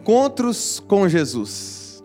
Encontros 0.00 0.82
com 0.88 1.06
Jesus. 1.06 2.02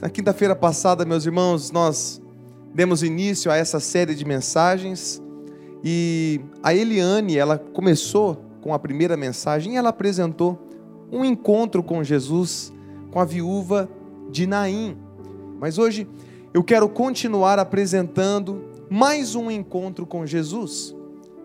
Na 0.00 0.08
quinta-feira 0.08 0.54
passada, 0.54 1.04
meus 1.04 1.26
irmãos, 1.26 1.72
nós 1.72 2.22
demos 2.72 3.02
início 3.02 3.50
a 3.50 3.56
essa 3.56 3.80
série 3.80 4.14
de 4.14 4.24
mensagens 4.24 5.20
e 5.82 6.40
a 6.62 6.72
Eliane, 6.72 7.36
ela 7.36 7.58
começou 7.58 8.36
com 8.60 8.72
a 8.72 8.78
primeira 8.78 9.16
mensagem 9.16 9.72
e 9.72 9.76
ela 9.76 9.88
apresentou 9.88 10.56
um 11.10 11.24
encontro 11.24 11.82
com 11.82 12.04
Jesus 12.04 12.72
com 13.10 13.18
a 13.18 13.24
viúva 13.24 13.90
de 14.30 14.46
Naim. 14.46 14.96
Mas 15.58 15.76
hoje 15.76 16.06
eu 16.54 16.62
quero 16.62 16.88
continuar 16.88 17.58
apresentando 17.58 18.64
mais 18.88 19.34
um 19.34 19.50
encontro 19.50 20.06
com 20.06 20.24
Jesus. 20.24 20.94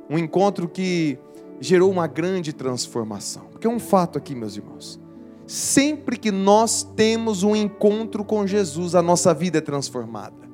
Um 0.08 0.20
encontro 0.20 0.70
que 0.70 1.18
gerou 1.60 1.90
uma 1.90 2.06
grande 2.06 2.54
transformação. 2.54 3.46
Porque 3.52 3.66
é 3.66 3.70
um 3.70 3.80
fato 3.80 4.20
aqui, 4.20 4.36
meus 4.36 4.56
irmãos. 4.56 5.04
Sempre 5.48 6.18
que 6.18 6.32
nós 6.32 6.84
temos 6.96 7.44
um 7.44 7.56
encontro 7.56 8.24
com 8.24 8.48
Jesus, 8.48 8.96
a 8.96 9.02
nossa 9.02 9.34
vida 9.34 9.60
é 9.60 9.62
transformada. 9.62 10.46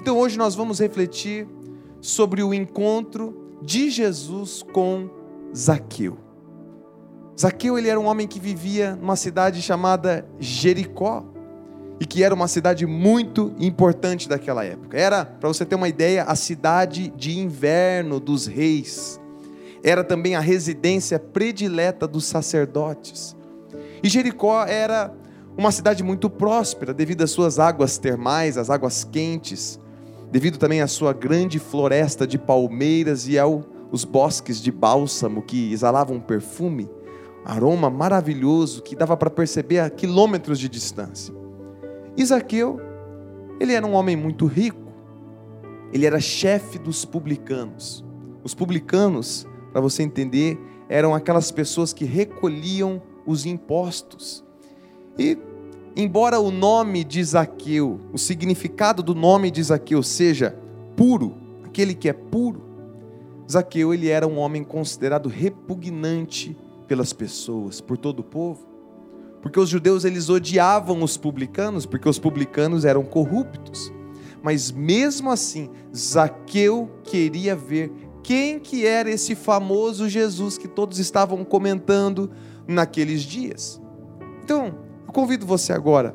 Então 0.00 0.18
hoje 0.18 0.36
nós 0.36 0.54
vamos 0.54 0.80
refletir 0.80 1.46
sobre 2.00 2.42
o 2.42 2.52
encontro 2.52 3.58
de 3.62 3.90
Jesus 3.90 4.64
com 4.72 5.08
Zaqueu. 5.56 6.18
Zaqueu 7.38 7.78
ele 7.78 7.88
era 7.88 7.98
um 7.98 8.06
homem 8.06 8.26
que 8.26 8.40
vivia 8.40 8.96
numa 8.96 9.14
cidade 9.14 9.62
chamada 9.62 10.28
Jericó 10.40 11.24
e 12.00 12.04
que 12.04 12.24
era 12.24 12.34
uma 12.34 12.48
cidade 12.48 12.84
muito 12.84 13.54
importante 13.60 14.28
daquela 14.28 14.64
época. 14.64 14.98
Era, 14.98 15.24
para 15.24 15.48
você 15.48 15.64
ter 15.64 15.76
uma 15.76 15.88
ideia, 15.88 16.24
a 16.24 16.34
cidade 16.34 17.08
de 17.16 17.38
inverno 17.38 18.18
dos 18.18 18.46
reis 18.46 19.20
era 19.84 20.02
também 20.04 20.34
a 20.34 20.40
residência 20.40 21.18
predileta 21.18 22.06
dos 22.06 22.24
sacerdotes. 22.24 23.36
E 24.02 24.08
Jericó 24.08 24.64
era 24.64 25.14
uma 25.56 25.70
cidade 25.70 26.02
muito 26.02 26.28
próspera 26.28 26.92
devido 26.92 27.22
às 27.22 27.30
suas 27.30 27.58
águas 27.58 27.98
termais, 27.98 28.56
às 28.56 28.70
águas 28.70 29.04
quentes, 29.04 29.78
devido 30.30 30.58
também 30.58 30.80
à 30.80 30.86
sua 30.86 31.12
grande 31.12 31.58
floresta 31.58 32.26
de 32.26 32.38
palmeiras 32.38 33.28
e 33.28 33.38
aos 33.38 34.04
bosques 34.04 34.60
de 34.60 34.72
bálsamo 34.72 35.42
que 35.42 35.72
exalavam 35.72 36.16
um 36.16 36.20
perfume, 36.20 36.90
aroma 37.44 37.90
maravilhoso 37.90 38.82
que 38.82 38.96
dava 38.96 39.16
para 39.16 39.30
perceber 39.30 39.80
a 39.80 39.90
quilômetros 39.90 40.58
de 40.58 40.68
distância. 40.68 41.34
Isaqueu, 42.16 42.80
ele 43.60 43.74
era 43.74 43.86
um 43.86 43.92
homem 43.92 44.16
muito 44.16 44.46
rico. 44.46 44.80
Ele 45.92 46.06
era 46.06 46.18
chefe 46.18 46.78
dos 46.78 47.04
publicanos. 47.04 48.04
Os 48.42 48.54
publicanos 48.54 49.46
para 49.72 49.80
você 49.80 50.02
entender, 50.02 50.60
eram 50.88 51.14
aquelas 51.14 51.50
pessoas 51.50 51.92
que 51.92 52.04
recolhiam 52.04 53.00
os 53.26 53.46
impostos. 53.46 54.44
E, 55.18 55.38
embora 55.96 56.38
o 56.40 56.50
nome 56.50 57.04
de 57.04 57.22
Zaqueu, 57.22 58.00
o 58.12 58.18
significado 58.18 59.02
do 59.02 59.14
nome 59.14 59.50
de 59.50 59.62
Zaqueu 59.62 60.02
seja 60.02 60.58
puro, 60.96 61.36
aquele 61.64 61.94
que 61.94 62.08
é 62.08 62.12
puro, 62.12 62.62
Zaqueu 63.50 63.92
ele 63.92 64.08
era 64.08 64.26
um 64.26 64.38
homem 64.38 64.64
considerado 64.64 65.28
repugnante 65.28 66.56
pelas 66.86 67.12
pessoas, 67.12 67.80
por 67.80 67.98
todo 67.98 68.20
o 68.20 68.24
povo. 68.24 68.66
Porque 69.42 69.58
os 69.58 69.68
judeus 69.68 70.04
eles 70.04 70.28
odiavam 70.28 71.02
os 71.02 71.16
publicanos, 71.16 71.84
porque 71.84 72.08
os 72.08 72.18
publicanos 72.18 72.84
eram 72.84 73.02
corruptos. 73.02 73.92
Mas 74.42 74.70
mesmo 74.70 75.30
assim, 75.30 75.68
Zaqueu 75.94 76.90
queria 77.04 77.54
ver 77.54 77.92
quem 78.22 78.58
que 78.58 78.86
era 78.86 79.10
esse 79.10 79.34
famoso 79.34 80.08
Jesus 80.08 80.56
que 80.56 80.68
todos 80.68 80.98
estavam 80.98 81.44
comentando 81.44 82.30
naqueles 82.66 83.22
dias. 83.22 83.80
Então, 84.44 84.74
eu 85.06 85.12
convido 85.12 85.46
você 85.46 85.72
agora 85.72 86.14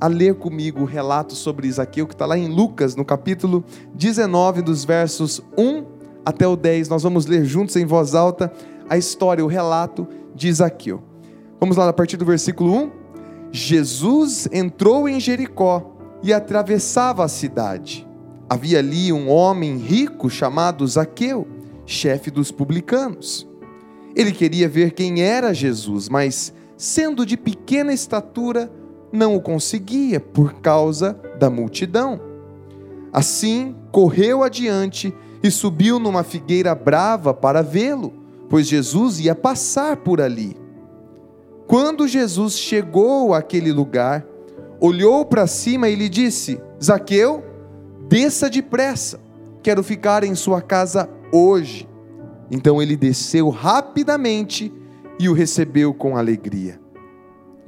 a 0.00 0.06
ler 0.06 0.34
comigo 0.34 0.82
o 0.82 0.84
relato 0.84 1.34
sobre 1.34 1.66
Isaqueu, 1.66 2.06
que 2.06 2.14
está 2.14 2.26
lá 2.26 2.36
em 2.36 2.48
Lucas, 2.48 2.94
no 2.94 3.04
capítulo 3.04 3.64
19, 3.94 4.62
dos 4.62 4.84
versos 4.84 5.40
1 5.56 5.84
até 6.24 6.46
o 6.46 6.56
10. 6.56 6.88
Nós 6.88 7.02
vamos 7.02 7.26
ler 7.26 7.44
juntos 7.44 7.76
em 7.76 7.86
voz 7.86 8.14
alta 8.14 8.52
a 8.88 8.98
história, 8.98 9.44
o 9.44 9.48
relato 9.48 10.06
de 10.34 10.48
Isaqueu. 10.48 11.02
Vamos 11.60 11.76
lá 11.76 11.88
a 11.88 11.92
partir 11.92 12.16
do 12.16 12.24
versículo 12.24 12.74
1. 12.74 12.90
Jesus 13.50 14.48
entrou 14.52 15.08
em 15.08 15.20
Jericó 15.20 15.96
e 16.22 16.32
atravessava 16.32 17.24
a 17.24 17.28
cidade. 17.28 18.06
Havia 18.48 18.80
ali 18.80 19.12
um 19.12 19.30
homem 19.30 19.78
rico 19.78 20.28
chamado 20.28 20.86
Zaqueu, 20.86 21.46
chefe 21.86 22.30
dos 22.30 22.50
publicanos. 22.50 23.48
Ele 24.14 24.32
queria 24.32 24.68
ver 24.68 24.92
quem 24.92 25.22
era 25.22 25.52
Jesus, 25.52 26.08
mas, 26.08 26.52
sendo 26.76 27.26
de 27.26 27.36
pequena 27.36 27.92
estatura, 27.92 28.70
não 29.12 29.36
o 29.36 29.40
conseguia 29.40 30.20
por 30.20 30.54
causa 30.54 31.18
da 31.38 31.50
multidão. 31.50 32.20
Assim, 33.12 33.74
correu 33.90 34.42
adiante 34.42 35.14
e 35.42 35.50
subiu 35.50 35.98
numa 35.98 36.22
figueira 36.22 36.74
brava 36.74 37.32
para 37.34 37.62
vê-lo, 37.62 38.12
pois 38.48 38.66
Jesus 38.66 39.20
ia 39.20 39.34
passar 39.34 39.98
por 39.98 40.20
ali. 40.20 40.56
Quando 41.66 42.06
Jesus 42.06 42.58
chegou 42.58 43.34
àquele 43.34 43.72
lugar, 43.72 44.24
olhou 44.80 45.24
para 45.24 45.46
cima 45.46 45.88
e 45.88 45.94
lhe 45.94 46.08
disse: 46.08 46.60
Zaqueu, 46.82 47.42
Desça 48.08 48.50
depressa, 48.50 49.18
quero 49.62 49.82
ficar 49.82 50.24
em 50.24 50.34
sua 50.34 50.60
casa 50.60 51.08
hoje. 51.32 51.88
Então 52.50 52.80
ele 52.80 52.96
desceu 52.96 53.48
rapidamente 53.48 54.72
e 55.18 55.28
o 55.28 55.32
recebeu 55.32 55.94
com 55.94 56.16
alegria. 56.16 56.80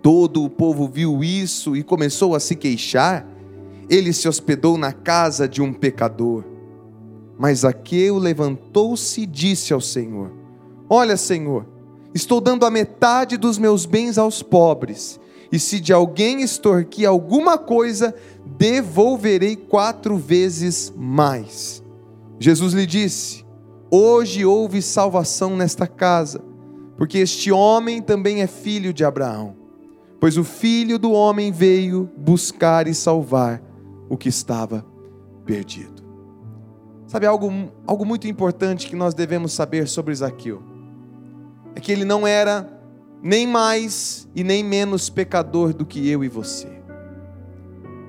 Todo 0.02 0.44
o 0.44 0.50
povo 0.50 0.88
viu 0.88 1.22
isso 1.24 1.76
e 1.76 1.82
começou 1.82 2.34
a 2.34 2.40
se 2.40 2.54
queixar. 2.54 3.26
Ele 3.88 4.12
se 4.12 4.28
hospedou 4.28 4.76
na 4.76 4.92
casa 4.92 5.48
de 5.48 5.62
um 5.62 5.72
pecador. 5.72 6.44
Mas 7.38 7.60
Zaqueu 7.60 8.18
levantou-se 8.18 9.20
e 9.20 9.26
disse 9.26 9.72
ao 9.72 9.80
Senhor: 9.80 10.32
Olha, 10.88 11.16
Senhor, 11.16 11.66
estou 12.14 12.40
dando 12.40 12.64
a 12.64 12.70
metade 12.70 13.36
dos 13.36 13.58
meus 13.58 13.84
bens 13.84 14.16
aos 14.16 14.42
pobres, 14.42 15.20
e 15.52 15.58
se 15.58 15.78
de 15.78 15.92
alguém 15.92 16.42
extorquir 16.42 17.08
alguma 17.08 17.58
coisa, 17.58 18.14
devolverei 18.56 19.54
quatro 19.54 20.16
vezes 20.16 20.92
mais. 20.96 21.82
Jesus 22.38 22.72
lhe 22.72 22.86
disse: 22.86 23.45
Hoje 23.90 24.44
houve 24.44 24.82
salvação 24.82 25.56
nesta 25.56 25.86
casa, 25.86 26.42
porque 26.96 27.18
este 27.18 27.52
homem 27.52 28.02
também 28.02 28.42
é 28.42 28.46
filho 28.46 28.92
de 28.92 29.04
Abraão. 29.04 29.54
Pois 30.18 30.36
o 30.36 30.44
filho 30.44 30.98
do 30.98 31.12
homem 31.12 31.52
veio 31.52 32.10
buscar 32.16 32.88
e 32.88 32.94
salvar 32.94 33.62
o 34.08 34.16
que 34.16 34.28
estava 34.28 34.84
perdido. 35.44 36.04
Sabe 37.06 37.26
algo, 37.26 37.50
algo 37.86 38.04
muito 38.04 38.26
importante 38.26 38.88
que 38.88 38.96
nós 38.96 39.14
devemos 39.14 39.52
saber 39.52 39.86
sobre 39.86 40.14
Zaqueu? 40.14 40.62
É 41.74 41.80
que 41.80 41.92
ele 41.92 42.04
não 42.04 42.26
era 42.26 42.68
nem 43.22 43.46
mais 43.46 44.28
e 44.34 44.42
nem 44.42 44.64
menos 44.64 45.08
pecador 45.08 45.72
do 45.72 45.86
que 45.86 46.08
eu 46.08 46.24
e 46.24 46.28
você. 46.28 46.75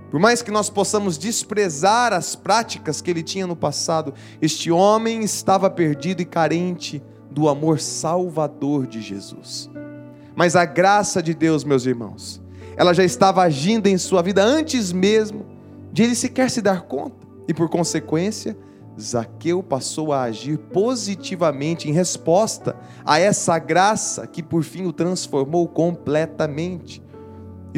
Por 0.09 0.19
mais 0.19 0.41
que 0.41 0.51
nós 0.51 0.69
possamos 0.69 1.18
desprezar 1.18 2.13
as 2.13 2.35
práticas 2.35 3.01
que 3.01 3.12
ele 3.12 3.23
tinha 3.23 3.45
no 3.45 3.56
passado, 3.56 4.13
este 4.41 4.72
homem 4.72 5.22
estava 5.22 5.69
perdido 5.69 6.22
e 6.22 6.25
carente 6.25 7.03
do 7.29 7.50
amor 7.50 7.79
salvador 7.79 8.88
de 8.88 9.01
Jesus. 9.01 9.70
Mas 10.35 10.55
a 10.55 10.66
graça 10.66 11.22
de 11.22 11.34
Deus, 11.34 11.64
meus 11.64 11.85
irmãos, 11.85 12.41
ela 12.78 12.93
já 12.93 13.03
estava 13.03 13.41
agindo 13.41 13.87
em 13.87 13.97
sua 13.97 14.22
vida 14.22 14.43
antes 14.43 14.91
mesmo 14.91 15.46
de 15.91 16.03
ele 16.03 16.16
sequer 16.16 16.49
se 16.49 16.61
dar 16.61 16.84
conta. 16.84 17.28
E 17.47 17.53
por 17.53 17.70
consequência, 17.70 18.58
Zaqueu 18.99 19.61
passou 19.61 20.11
a 20.11 20.23
agir 20.23 20.58
positivamente 20.58 21.90
em 21.90 21.93
resposta 21.93 22.76
a 23.05 23.20
essa 23.20 23.58
graça 23.59 24.26
que 24.28 24.41
por 24.41 24.64
fim 24.64 24.85
o 24.85 24.93
transformou 24.93 25.67
completamente. 25.67 27.02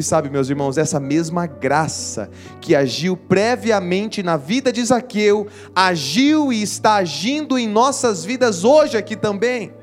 E 0.00 0.02
sabe, 0.02 0.30
meus 0.30 0.48
irmãos, 0.48 0.78
essa 0.78 0.98
mesma 0.98 1.46
graça 1.46 2.30
que 2.58 2.74
agiu 2.74 3.18
previamente 3.18 4.22
na 4.22 4.38
vida 4.38 4.72
de 4.72 4.82
Zaqueu, 4.82 5.46
agiu 5.76 6.50
e 6.50 6.62
está 6.62 6.94
agindo 6.94 7.58
em 7.58 7.68
nossas 7.68 8.24
vidas 8.24 8.64
hoje 8.64 8.96
aqui 8.96 9.14
também, 9.14 9.74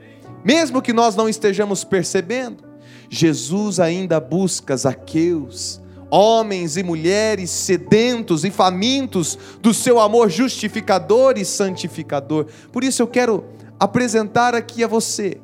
mesmo 0.43 0.81
que 0.81 0.91
nós 0.91 1.15
não 1.15 1.29
estejamos 1.29 1.83
percebendo. 1.83 2.63
Jesus 3.07 3.79
ainda 3.79 4.19
busca 4.19 4.75
Zaqueus, 4.75 5.79
homens 6.09 6.77
e 6.77 6.81
mulheres 6.81 7.51
sedentos 7.51 8.43
e 8.43 8.49
famintos 8.49 9.37
do 9.61 9.71
seu 9.71 9.99
amor 9.99 10.31
justificador 10.31 11.35
e 11.37 11.45
santificador. 11.45 12.47
Por 12.71 12.83
isso 12.83 13.03
eu 13.03 13.07
quero 13.07 13.45
apresentar 13.79 14.55
aqui 14.55 14.83
a 14.83 14.87
você 14.87 15.39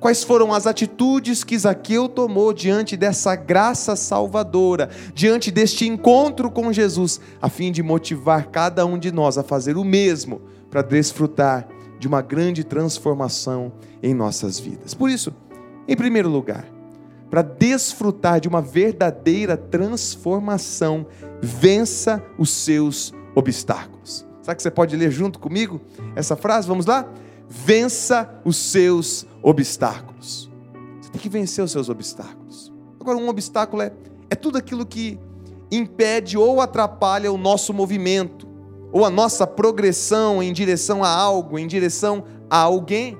Quais 0.00 0.24
foram 0.24 0.52
as 0.52 0.66
atitudes 0.66 1.44
que 1.44 1.58
Zaqueu 1.58 2.08
tomou 2.08 2.54
diante 2.54 2.96
dessa 2.96 3.36
graça 3.36 3.94
salvadora, 3.94 4.88
diante 5.14 5.50
deste 5.50 5.86
encontro 5.86 6.50
com 6.50 6.72
Jesus, 6.72 7.20
a 7.40 7.50
fim 7.50 7.70
de 7.70 7.82
motivar 7.82 8.46
cada 8.46 8.86
um 8.86 8.98
de 8.98 9.12
nós 9.12 9.36
a 9.36 9.42
fazer 9.42 9.76
o 9.76 9.84
mesmo 9.84 10.40
para 10.70 10.80
desfrutar 10.80 11.68
de 11.98 12.08
uma 12.08 12.22
grande 12.22 12.64
transformação 12.64 13.70
em 14.02 14.14
nossas 14.14 14.58
vidas. 14.58 14.94
Por 14.94 15.10
isso, 15.10 15.34
em 15.86 15.94
primeiro 15.94 16.30
lugar, 16.30 16.64
para 17.28 17.42
desfrutar 17.42 18.40
de 18.40 18.48
uma 18.48 18.62
verdadeira 18.62 19.54
transformação, 19.54 21.06
vença 21.42 22.24
os 22.38 22.48
seus 22.48 23.12
obstáculos. 23.34 24.26
Será 24.40 24.54
que 24.54 24.62
você 24.62 24.70
pode 24.70 24.96
ler 24.96 25.10
junto 25.10 25.38
comigo 25.38 25.78
essa 26.16 26.36
frase? 26.36 26.66
Vamos 26.66 26.86
lá? 26.86 27.06
Vença 27.46 28.40
os 28.46 28.56
seus 28.56 29.10
obstáculos. 29.10 29.29
Você 31.00 31.10
tem 31.10 31.20
que 31.20 31.28
vencer 31.28 31.64
os 31.64 31.72
seus 31.72 31.88
obstáculos. 31.88 32.72
Agora, 33.00 33.16
um 33.16 33.28
obstáculo 33.28 33.82
é, 33.82 33.92
é 34.28 34.34
tudo 34.34 34.58
aquilo 34.58 34.84
que 34.84 35.18
impede 35.70 36.36
ou 36.36 36.60
atrapalha 36.60 37.32
o 37.32 37.38
nosso 37.38 37.72
movimento, 37.72 38.46
ou 38.92 39.04
a 39.04 39.10
nossa 39.10 39.46
progressão 39.46 40.42
em 40.42 40.52
direção 40.52 41.02
a 41.02 41.08
algo, 41.08 41.58
em 41.58 41.66
direção 41.66 42.24
a 42.50 42.58
alguém. 42.58 43.16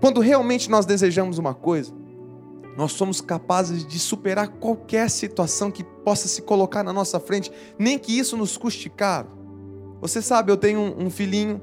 Quando 0.00 0.20
realmente 0.20 0.70
nós 0.70 0.86
desejamos 0.86 1.38
uma 1.38 1.54
coisa, 1.54 1.92
nós 2.76 2.92
somos 2.92 3.20
capazes 3.20 3.86
de 3.86 3.98
superar 3.98 4.48
qualquer 4.48 5.10
situação 5.10 5.70
que 5.70 5.82
possa 5.82 6.28
se 6.28 6.42
colocar 6.42 6.84
na 6.84 6.92
nossa 6.92 7.18
frente, 7.18 7.50
nem 7.78 7.98
que 7.98 8.16
isso 8.16 8.36
nos 8.36 8.56
custe 8.56 8.88
caro. 8.88 9.28
Você 10.00 10.22
sabe, 10.22 10.52
eu 10.52 10.56
tenho 10.56 10.94
um 10.98 11.10
filhinho 11.10 11.60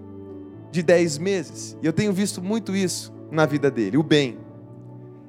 de 0.72 0.84
10 0.84 1.18
meses, 1.18 1.78
e 1.82 1.86
eu 1.86 1.94
tenho 1.94 2.12
visto 2.12 2.42
muito 2.42 2.76
isso 2.76 3.17
na 3.32 3.46
vida 3.46 3.70
dele, 3.70 3.98
o 3.98 4.04
bem. 4.04 4.38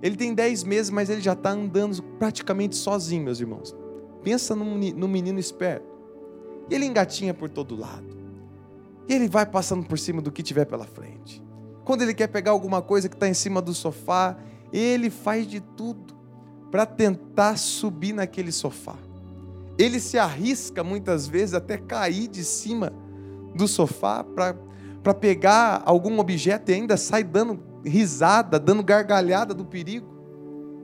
Ele 0.03 0.17
tem 0.17 0.33
10 0.33 0.65
meses, 0.65 0.91
mas 0.91 1.11
ele 1.11 1.21
já 1.21 1.33
está 1.33 1.51
andando 1.51 2.03
praticamente 2.19 2.77
sozinho, 2.77 3.25
meus 3.25 3.41
irmãos. 3.41 3.75
Pensa 4.23 4.55
num 4.55 5.09
menino 5.09 5.39
esperto. 5.39 5.87
E 6.71 6.75
ele 6.75 6.85
engatinha 6.85 7.35
por 7.35 7.49
todo 7.49 7.75
lado. 7.75 8.17
E 9.09 9.15
ele 9.15 9.29
vai 9.29 9.47
passando 9.47 9.87
por 9.87 9.99
cima 9.99 10.21
do 10.21 10.31
que 10.31 10.43
tiver 10.43 10.67
pela 10.67 10.85
frente. 10.85 11.43
Quando 11.85 12.03
ele 12.03 12.15
quer 12.15 12.29
pegar 12.29 12.51
alguma 12.51 12.83
coisa 12.83 13.09
que 13.09 13.17
está 13.17 13.27
em 13.27 13.35
cima 13.35 13.63
do 13.63 13.73
sofá, 13.73 14.37
ele 14.73 15.09
faz 15.09 15.47
de 15.47 15.61
tudo 15.61 16.15
para 16.71 16.85
tentar 16.85 17.57
subir 17.57 18.13
naquele 18.13 18.53
sofá. 18.53 18.97
Ele 19.79 19.99
se 19.99 20.19
arrisca 20.19 20.85
muitas 20.85 21.27
vezes 21.27 21.55
até 21.55 21.79
cair 21.79 22.29
de 22.29 22.45
cima 22.45 22.93
do 23.55 23.67
sofá 23.67 24.23
para 24.23 25.15
pegar 25.15 25.83
algum 25.87 26.19
objeto 26.19 26.71
e 26.71 26.75
ainda 26.75 26.97
sai 26.97 27.25
dando 27.25 27.59
risada, 27.85 28.59
dando 28.59 28.83
gargalhada 28.83 29.55
do 29.55 29.65
perigo. 29.65 30.19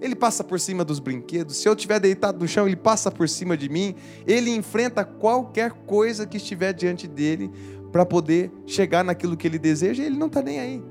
Ele 0.00 0.14
passa 0.14 0.44
por 0.44 0.60
cima 0.60 0.84
dos 0.84 0.98
brinquedos. 0.98 1.56
Se 1.56 1.68
eu 1.68 1.72
estiver 1.72 1.98
deitado 1.98 2.38
no 2.38 2.46
chão, 2.46 2.66
ele 2.66 2.76
passa 2.76 3.10
por 3.10 3.28
cima 3.28 3.56
de 3.56 3.68
mim. 3.68 3.94
Ele 4.26 4.50
enfrenta 4.50 5.04
qualquer 5.04 5.72
coisa 5.72 6.26
que 6.26 6.36
estiver 6.36 6.72
diante 6.72 7.06
dele 7.06 7.50
para 7.90 8.04
poder 8.04 8.52
chegar 8.66 9.04
naquilo 9.04 9.36
que 9.36 9.46
ele 9.46 9.58
deseja 9.58 10.02
e 10.02 10.06
ele 10.06 10.18
não 10.18 10.26
está 10.26 10.42
nem 10.42 10.58
aí. 10.58 10.82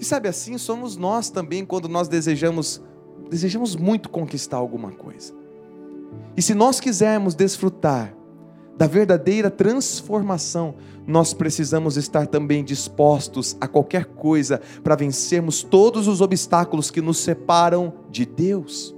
E 0.00 0.04
sabe 0.04 0.28
assim, 0.28 0.58
somos 0.58 0.96
nós 0.96 1.30
também 1.30 1.64
quando 1.64 1.88
nós 1.88 2.08
desejamos, 2.08 2.82
desejamos 3.30 3.76
muito 3.76 4.08
conquistar 4.08 4.56
alguma 4.56 4.90
coisa. 4.90 5.32
E 6.36 6.42
se 6.42 6.54
nós 6.54 6.80
quisermos 6.80 7.34
desfrutar 7.34 8.14
da 8.82 8.88
verdadeira 8.88 9.48
transformação, 9.48 10.74
nós 11.06 11.32
precisamos 11.32 11.96
estar 11.96 12.26
também 12.26 12.64
dispostos 12.64 13.56
a 13.60 13.68
qualquer 13.68 14.06
coisa 14.06 14.60
para 14.82 14.96
vencermos 14.96 15.62
todos 15.62 16.08
os 16.08 16.20
obstáculos 16.20 16.90
que 16.90 17.00
nos 17.00 17.18
separam 17.18 17.92
de 18.10 18.26
Deus. 18.26 18.92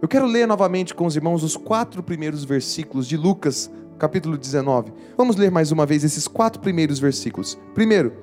Eu 0.00 0.08
quero 0.08 0.24
ler 0.24 0.48
novamente 0.48 0.94
com 0.94 1.04
os 1.04 1.14
irmãos 1.14 1.42
os 1.42 1.58
quatro 1.58 2.02
primeiros 2.02 2.42
versículos 2.42 3.06
de 3.06 3.18
Lucas, 3.18 3.70
capítulo 3.98 4.38
19. 4.38 4.94
Vamos 5.14 5.36
ler 5.36 5.50
mais 5.50 5.70
uma 5.70 5.84
vez 5.84 6.04
esses 6.04 6.26
quatro 6.26 6.62
primeiros 6.62 6.98
versículos. 6.98 7.58
Primeiro, 7.74 8.14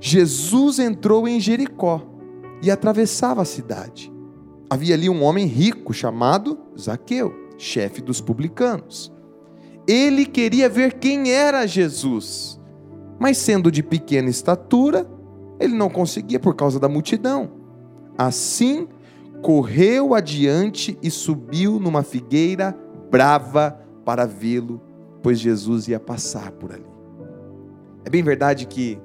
Jesus 0.00 0.78
entrou 0.78 1.26
em 1.26 1.40
Jericó 1.40 2.00
e 2.62 2.70
atravessava 2.70 3.42
a 3.42 3.44
cidade. 3.44 4.12
Havia 4.70 4.94
ali 4.94 5.10
um 5.10 5.24
homem 5.24 5.46
rico 5.46 5.92
chamado 5.92 6.56
Zaqueu, 6.78 7.34
chefe 7.58 8.00
dos 8.00 8.20
publicanos. 8.20 9.17
Ele 9.88 10.26
queria 10.26 10.68
ver 10.68 10.98
quem 10.98 11.32
era 11.32 11.66
Jesus, 11.66 12.60
mas 13.18 13.38
sendo 13.38 13.72
de 13.72 13.82
pequena 13.82 14.28
estatura, 14.28 15.10
ele 15.58 15.74
não 15.74 15.88
conseguia 15.88 16.38
por 16.38 16.54
causa 16.54 16.78
da 16.78 16.90
multidão. 16.90 17.50
Assim, 18.18 18.86
correu 19.42 20.14
adiante 20.14 20.98
e 21.02 21.10
subiu 21.10 21.80
numa 21.80 22.02
figueira 22.02 22.76
brava 23.10 23.80
para 24.04 24.26
vê-lo, 24.26 24.78
pois 25.22 25.40
Jesus 25.40 25.88
ia 25.88 25.98
passar 25.98 26.52
por 26.52 26.70
ali. 26.70 26.84
É 28.04 28.10
bem 28.10 28.22
verdade 28.22 28.66
que 28.66 29.00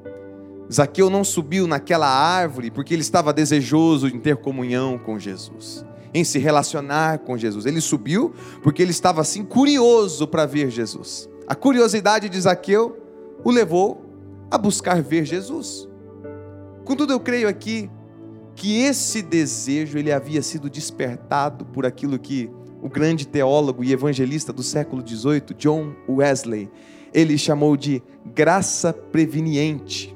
Zaqueu 0.71 1.09
não 1.09 1.23
subiu 1.23 1.65
naquela 1.65 2.07
árvore 2.07 2.69
porque 2.69 2.93
ele 2.93 3.01
estava 3.01 3.31
desejoso 3.31 4.07
em 4.07 4.19
ter 4.19 4.37
comunhão 4.37 4.97
com 4.97 5.17
Jesus, 5.17 5.85
em 6.13 6.23
se 6.23 6.39
relacionar 6.39 7.19
com 7.19 7.37
Jesus. 7.37 7.65
Ele 7.65 7.81
subiu 7.81 8.33
porque 8.61 8.81
ele 8.81 8.91
estava 8.91 9.21
assim 9.21 9.43
curioso 9.43 10.27
para 10.27 10.45
ver 10.45 10.69
Jesus. 10.69 11.29
A 11.47 11.55
curiosidade 11.55 12.29
de 12.29 12.39
Zaqueu 12.39 12.97
o 13.43 13.51
levou 13.51 14.05
a 14.49 14.57
buscar 14.57 15.01
ver 15.01 15.25
Jesus. 15.25 15.87
Contudo, 16.85 17.13
eu 17.13 17.19
creio 17.19 17.47
aqui 17.47 17.89
que 18.55 18.81
esse 18.81 19.21
desejo 19.21 19.97
ele 19.97 20.11
havia 20.11 20.41
sido 20.41 20.69
despertado 20.69 21.65
por 21.65 21.85
aquilo 21.85 22.19
que 22.19 22.49
o 22.81 22.89
grande 22.89 23.25
teólogo 23.25 23.83
e 23.83 23.93
evangelista 23.93 24.51
do 24.51 24.61
século 24.61 25.01
XVIII, 25.05 25.55
John 25.57 25.93
Wesley, 26.07 26.69
ele 27.13 27.37
chamou 27.37 27.77
de 27.77 28.03
graça 28.35 28.91
preveniente. 28.91 30.15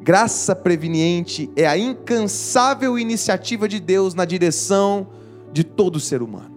Graça 0.00 0.54
preveniente 0.54 1.50
é 1.56 1.66
a 1.66 1.76
incansável 1.76 2.96
iniciativa 2.96 3.66
de 3.66 3.80
Deus 3.80 4.14
na 4.14 4.24
direção 4.24 5.08
de 5.56 5.64
todo 5.64 5.98
ser 5.98 6.20
humano. 6.20 6.54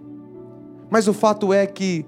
Mas 0.90 1.08
o 1.08 1.14
fato 1.14 1.54
é 1.54 1.66
que 1.66 2.04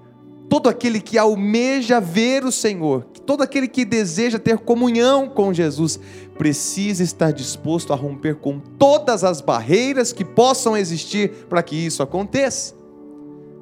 todo 0.47 0.69
aquele 0.69 1.01
que 1.01 1.17
almeja 1.17 1.99
ver 1.99 2.45
o 2.45 2.53
Senhor, 2.53 3.05
todo 3.25 3.43
aquele 3.43 3.67
que 3.67 3.83
deseja 3.83 4.39
ter 4.39 4.59
comunhão 4.59 5.27
com 5.27 5.55
Jesus, 5.55 5.99
precisa 6.37 7.03
estar 7.03 7.33
disposto 7.33 7.95
a 7.95 7.97
romper 7.97 8.35
com 8.35 8.59
todas 8.59 9.25
as 9.25 9.41
barreiras 9.41 10.13
que 10.13 10.23
possam 10.23 10.77
existir 10.77 11.47
para 11.49 11.63
que 11.63 11.75
isso 11.75 12.03
aconteça. 12.03 12.75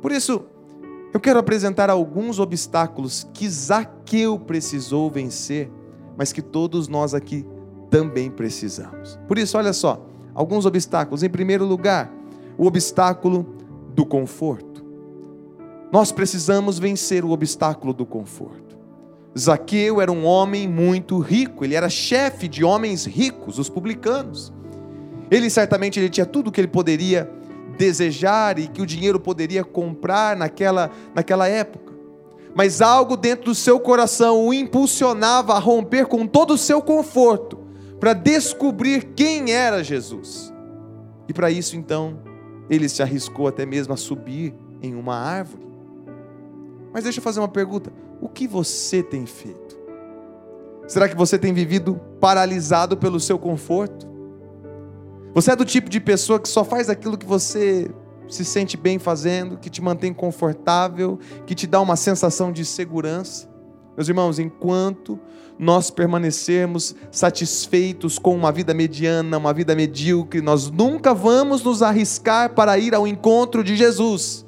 Por 0.03 0.11
isso, 0.11 0.43
eu 1.15 1.21
quero 1.21 1.39
apresentar 1.39 1.89
alguns 1.89 2.41
obstáculos 2.41 3.29
que 3.33 3.49
Zaqueu 3.49 4.41
precisou 4.41 5.09
vencer, 5.09 5.71
mas 6.19 6.33
que 6.33 6.43
todos 6.43 6.89
nós 6.89 7.15
aqui 7.15 7.47
também 7.89 8.29
precisamos. 8.29 9.21
Por 9.29 9.39
isso, 9.39 9.57
olha 9.57 9.73
só, 9.73 10.05
alguns 10.35 10.67
obstáculos. 10.67 11.23
Em 11.23 11.31
primeiro 11.31 11.65
lugar, 11.65 12.13
o 12.61 12.67
obstáculo 12.67 13.47
do 13.95 14.05
conforto. 14.05 14.85
Nós 15.90 16.12
precisamos 16.12 16.79
vencer 16.79 17.25
o 17.25 17.31
obstáculo 17.31 17.95
do 17.95 18.05
conforto. 18.05 18.79
Zaqueu 19.37 19.99
era 19.99 20.12
um 20.12 20.26
homem 20.26 20.69
muito 20.69 21.19
rico, 21.21 21.64
ele 21.64 21.75
era 21.75 21.88
chefe 21.88 22.47
de 22.47 22.62
homens 22.62 23.07
ricos, 23.07 23.59
os 23.59 23.71
publicanos. 23.71 24.52
Ele 25.31 25.49
certamente 25.49 25.99
ele 25.99 26.11
tinha 26.11 26.26
tudo 26.26 26.49
o 26.49 26.52
que 26.52 26.61
ele 26.61 26.69
poderia 26.69 27.33
desejar 27.79 28.59
e 28.59 28.69
que 28.69 28.83
o 28.83 28.87
dinheiro 28.87 29.19
poderia 29.19 29.64
comprar 29.64 30.37
naquela, 30.37 30.90
naquela 31.14 31.49
época. 31.49 31.95
Mas 32.55 32.83
algo 32.83 33.17
dentro 33.17 33.47
do 33.47 33.55
seu 33.55 33.81
coração 33.81 34.45
o 34.45 34.52
impulsionava 34.52 35.55
a 35.55 35.59
romper 35.59 36.05
com 36.05 36.26
todo 36.26 36.52
o 36.52 36.59
seu 36.59 36.83
conforto 36.83 37.59
para 37.99 38.12
descobrir 38.12 39.14
quem 39.17 39.50
era 39.50 39.83
Jesus. 39.83 40.52
E 41.26 41.33
para 41.33 41.50
isso, 41.50 41.75
então, 41.75 42.29
ele 42.71 42.89
se 42.89 43.03
arriscou 43.03 43.49
até 43.49 43.67
mesmo 43.67 43.93
a 43.93 43.97
subir 43.97 44.55
em 44.81 44.95
uma 44.95 45.17
árvore. 45.17 45.67
Mas 46.93 47.03
deixa 47.03 47.19
eu 47.19 47.23
fazer 47.23 47.41
uma 47.41 47.49
pergunta: 47.49 47.93
o 48.21 48.29
que 48.29 48.47
você 48.47 49.03
tem 49.03 49.27
feito? 49.27 49.79
Será 50.87 51.09
que 51.09 51.17
você 51.17 51.39
tem 51.39 51.53
vivido 51.53 52.00
paralisado 52.21 52.97
pelo 52.97 53.19
seu 53.19 53.39
conforto? 53.39 54.09
Você 55.35 55.53
é 55.53 55.57
do 55.57 55.65
tipo 55.65 55.89
de 55.89 56.00
pessoa 56.00 56.41
que 56.41 56.49
só 56.49 56.65
faz 56.65 56.89
aquilo 56.89 57.19
que 57.19 57.27
você 57.27 57.91
se 58.29 58.45
sente 58.45 58.77
bem 58.77 58.99
fazendo, 58.99 59.57
que 59.59 59.69
te 59.69 59.83
mantém 59.83 60.12
confortável, 60.12 61.19
que 61.47 61.55
te 61.55 61.67
dá 61.67 61.81
uma 61.81 61.97
sensação 61.97 62.53
de 62.53 62.65
segurança? 62.65 63.50
Meus 64.00 64.09
irmãos, 64.09 64.38
enquanto 64.38 65.21
nós 65.59 65.90
permanecermos 65.90 66.97
satisfeitos 67.12 68.19
com 68.19 68.35
uma 68.35 68.50
vida 68.50 68.73
mediana, 68.73 69.37
uma 69.37 69.52
vida 69.52 69.76
medíocre, 69.76 70.40
nós 70.40 70.71
nunca 70.71 71.12
vamos 71.12 71.62
nos 71.62 71.83
arriscar 71.83 72.54
para 72.54 72.78
ir 72.78 72.95
ao 72.95 73.07
encontro 73.07 73.62
de 73.62 73.76
Jesus 73.76 74.47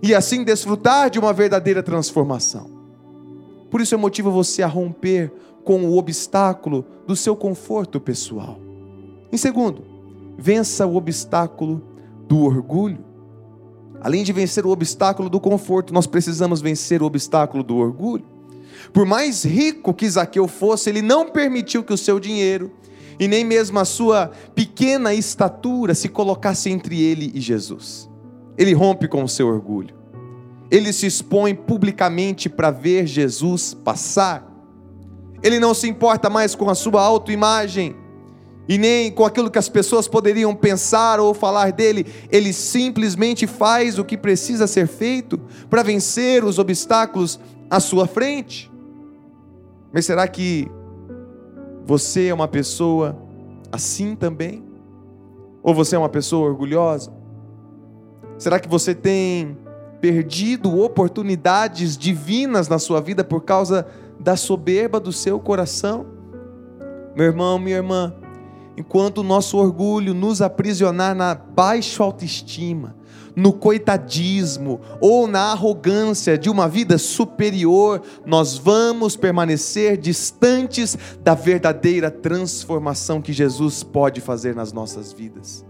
e 0.00 0.14
assim 0.14 0.44
desfrutar 0.44 1.10
de 1.10 1.18
uma 1.18 1.32
verdadeira 1.32 1.82
transformação. 1.82 2.70
Por 3.72 3.80
isso 3.80 3.92
eu 3.92 3.98
motivo 3.98 4.30
você 4.30 4.62
a 4.62 4.68
romper 4.68 5.32
com 5.64 5.84
o 5.84 5.98
obstáculo 5.98 6.86
do 7.04 7.16
seu 7.16 7.34
conforto 7.34 8.00
pessoal. 8.00 8.60
Em 9.32 9.36
segundo, 9.36 9.82
vença 10.38 10.86
o 10.86 10.94
obstáculo 10.94 11.82
do 12.28 12.40
orgulho. 12.44 13.04
Além 14.00 14.22
de 14.22 14.32
vencer 14.32 14.64
o 14.64 14.70
obstáculo 14.70 15.28
do 15.28 15.40
conforto, 15.40 15.92
nós 15.92 16.06
precisamos 16.06 16.60
vencer 16.60 17.02
o 17.02 17.06
obstáculo 17.06 17.64
do 17.64 17.78
orgulho. 17.78 18.30
Por 18.92 19.04
mais 19.04 19.44
rico 19.44 19.92
que 19.92 20.08
Zaqueu 20.08 20.48
fosse, 20.48 20.88
ele 20.88 21.02
não 21.02 21.28
permitiu 21.28 21.82
que 21.82 21.92
o 21.92 21.98
seu 21.98 22.18
dinheiro 22.18 22.72
e 23.18 23.28
nem 23.28 23.44
mesmo 23.44 23.78
a 23.78 23.84
sua 23.84 24.32
pequena 24.54 25.14
estatura 25.14 25.94
se 25.94 26.08
colocasse 26.08 26.70
entre 26.70 27.00
ele 27.00 27.30
e 27.34 27.40
Jesus. 27.40 28.10
Ele 28.56 28.72
rompe 28.72 29.06
com 29.06 29.22
o 29.22 29.28
seu 29.28 29.48
orgulho. 29.48 29.94
Ele 30.70 30.92
se 30.92 31.06
expõe 31.06 31.54
publicamente 31.54 32.48
para 32.48 32.70
ver 32.70 33.06
Jesus 33.06 33.74
passar. 33.74 34.50
Ele 35.42 35.60
não 35.60 35.74
se 35.74 35.88
importa 35.88 36.30
mais 36.30 36.54
com 36.54 36.70
a 36.70 36.74
sua 36.74 37.02
autoimagem 37.02 37.94
e 38.68 38.78
nem 38.78 39.10
com 39.10 39.24
aquilo 39.24 39.50
que 39.50 39.58
as 39.58 39.68
pessoas 39.68 40.08
poderiam 40.08 40.54
pensar 40.54 41.20
ou 41.20 41.34
falar 41.34 41.72
dele. 41.72 42.06
Ele 42.30 42.52
simplesmente 42.52 43.46
faz 43.46 43.98
o 43.98 44.04
que 44.04 44.16
precisa 44.16 44.66
ser 44.66 44.86
feito 44.86 45.38
para 45.68 45.82
vencer 45.82 46.42
os 46.42 46.58
obstáculos 46.58 47.38
à 47.68 47.78
sua 47.80 48.06
frente. 48.06 48.71
Mas 49.92 50.06
será 50.06 50.26
que 50.26 50.70
você 51.84 52.28
é 52.28 52.34
uma 52.34 52.48
pessoa 52.48 53.16
assim 53.70 54.16
também? 54.16 54.64
Ou 55.62 55.74
você 55.74 55.96
é 55.96 55.98
uma 55.98 56.08
pessoa 56.08 56.48
orgulhosa? 56.48 57.12
Será 58.38 58.58
que 58.58 58.68
você 58.68 58.94
tem 58.94 59.56
perdido 60.00 60.80
oportunidades 60.80 61.96
divinas 61.96 62.68
na 62.68 62.78
sua 62.78 63.00
vida 63.00 63.22
por 63.22 63.42
causa 63.42 63.86
da 64.18 64.36
soberba 64.36 64.98
do 64.98 65.12
seu 65.12 65.38
coração? 65.38 66.06
Meu 67.14 67.26
irmão, 67.26 67.58
minha 67.58 67.76
irmã, 67.76 68.14
enquanto 68.76 69.18
o 69.18 69.22
nosso 69.22 69.58
orgulho 69.58 70.14
nos 70.14 70.40
aprisionar 70.40 71.14
na 71.14 71.34
baixa 71.34 72.02
autoestima, 72.02 72.96
no 73.34 73.52
coitadismo 73.52 74.80
ou 75.00 75.26
na 75.26 75.52
arrogância 75.52 76.36
de 76.36 76.50
uma 76.50 76.68
vida 76.68 76.98
superior, 76.98 78.02
nós 78.26 78.58
vamos 78.58 79.16
permanecer 79.16 79.96
distantes 79.96 80.96
da 81.22 81.34
verdadeira 81.34 82.10
transformação 82.10 83.22
que 83.22 83.32
Jesus 83.32 83.82
pode 83.82 84.20
fazer 84.20 84.54
nas 84.54 84.72
nossas 84.72 85.12
vidas. 85.12 85.64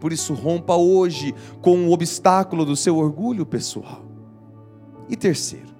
Por 0.00 0.12
isso, 0.12 0.32
rompa 0.32 0.76
hoje 0.76 1.34
com 1.60 1.88
o 1.88 1.92
obstáculo 1.92 2.64
do 2.64 2.76
seu 2.76 2.96
orgulho 2.96 3.44
pessoal. 3.44 4.04
E 5.08 5.16
terceiro, 5.16 5.74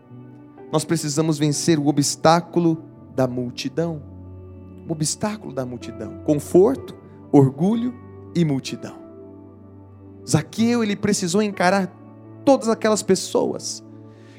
nós 0.73 0.85
precisamos 0.85 1.38
vencer 1.38 1.78
o 1.78 1.87
obstáculo 1.87 2.83
da 3.14 3.26
multidão. 3.26 4.02
O 4.88 4.92
obstáculo 4.92 5.52
da 5.52 5.64
multidão: 5.64 6.18
conforto, 6.25 6.97
orgulho 7.30 7.95
e 8.35 8.45
multidão. 8.45 9.07
Zaqueu, 10.28 10.82
ele 10.82 10.97
precisou 10.97 11.42
encarar 11.42 11.90
todas 12.44 12.68
aquelas 12.68 13.02
pessoas 13.02 13.85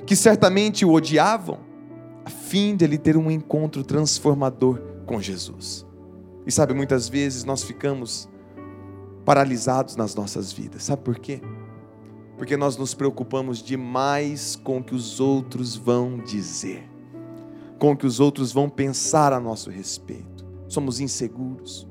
que 0.05 0.15
certamente 0.15 0.86
o 0.86 0.93
odiavam, 0.93 1.60
a 2.25 2.29
fim 2.29 2.75
de 2.75 2.86
ele 2.86 2.98
ter 2.98 3.17
um 3.17 3.29
encontro 3.29 3.84
transformador 3.84 4.79
com 5.05 5.22
Jesus. 5.22 5.86
E 6.46 6.51
sabe, 6.51 6.74
muitas 6.74 7.10
vezes 7.10 7.43
nós 7.43 7.63
ficamos 7.63 8.29
paralisados 9.25 9.96
nas 9.96 10.15
nossas 10.15 10.51
vidas. 10.51 10.84
Sabe 10.84 11.01
por 11.03 11.17
quê? 11.19 11.41
Porque 12.38 12.55
nós 12.55 12.77
nos 12.77 12.93
preocupamos 12.93 13.62
demais 13.62 14.55
com 14.55 14.77
o 14.77 14.84
que 14.84 14.96
os 14.96 15.19
outros 15.19 15.75
vão 15.75 16.17
dizer, 16.17 16.89
com 17.77 17.91
o 17.91 17.98
que 17.98 18.05
os 18.05 18.19
outros 18.19 18.51
vão 18.51 18.69
pensar 18.69 19.34
a 19.34 19.39
nosso 19.39 19.69
respeito. 19.69 20.46
Somos 20.67 21.00
inseguros. 21.00 21.88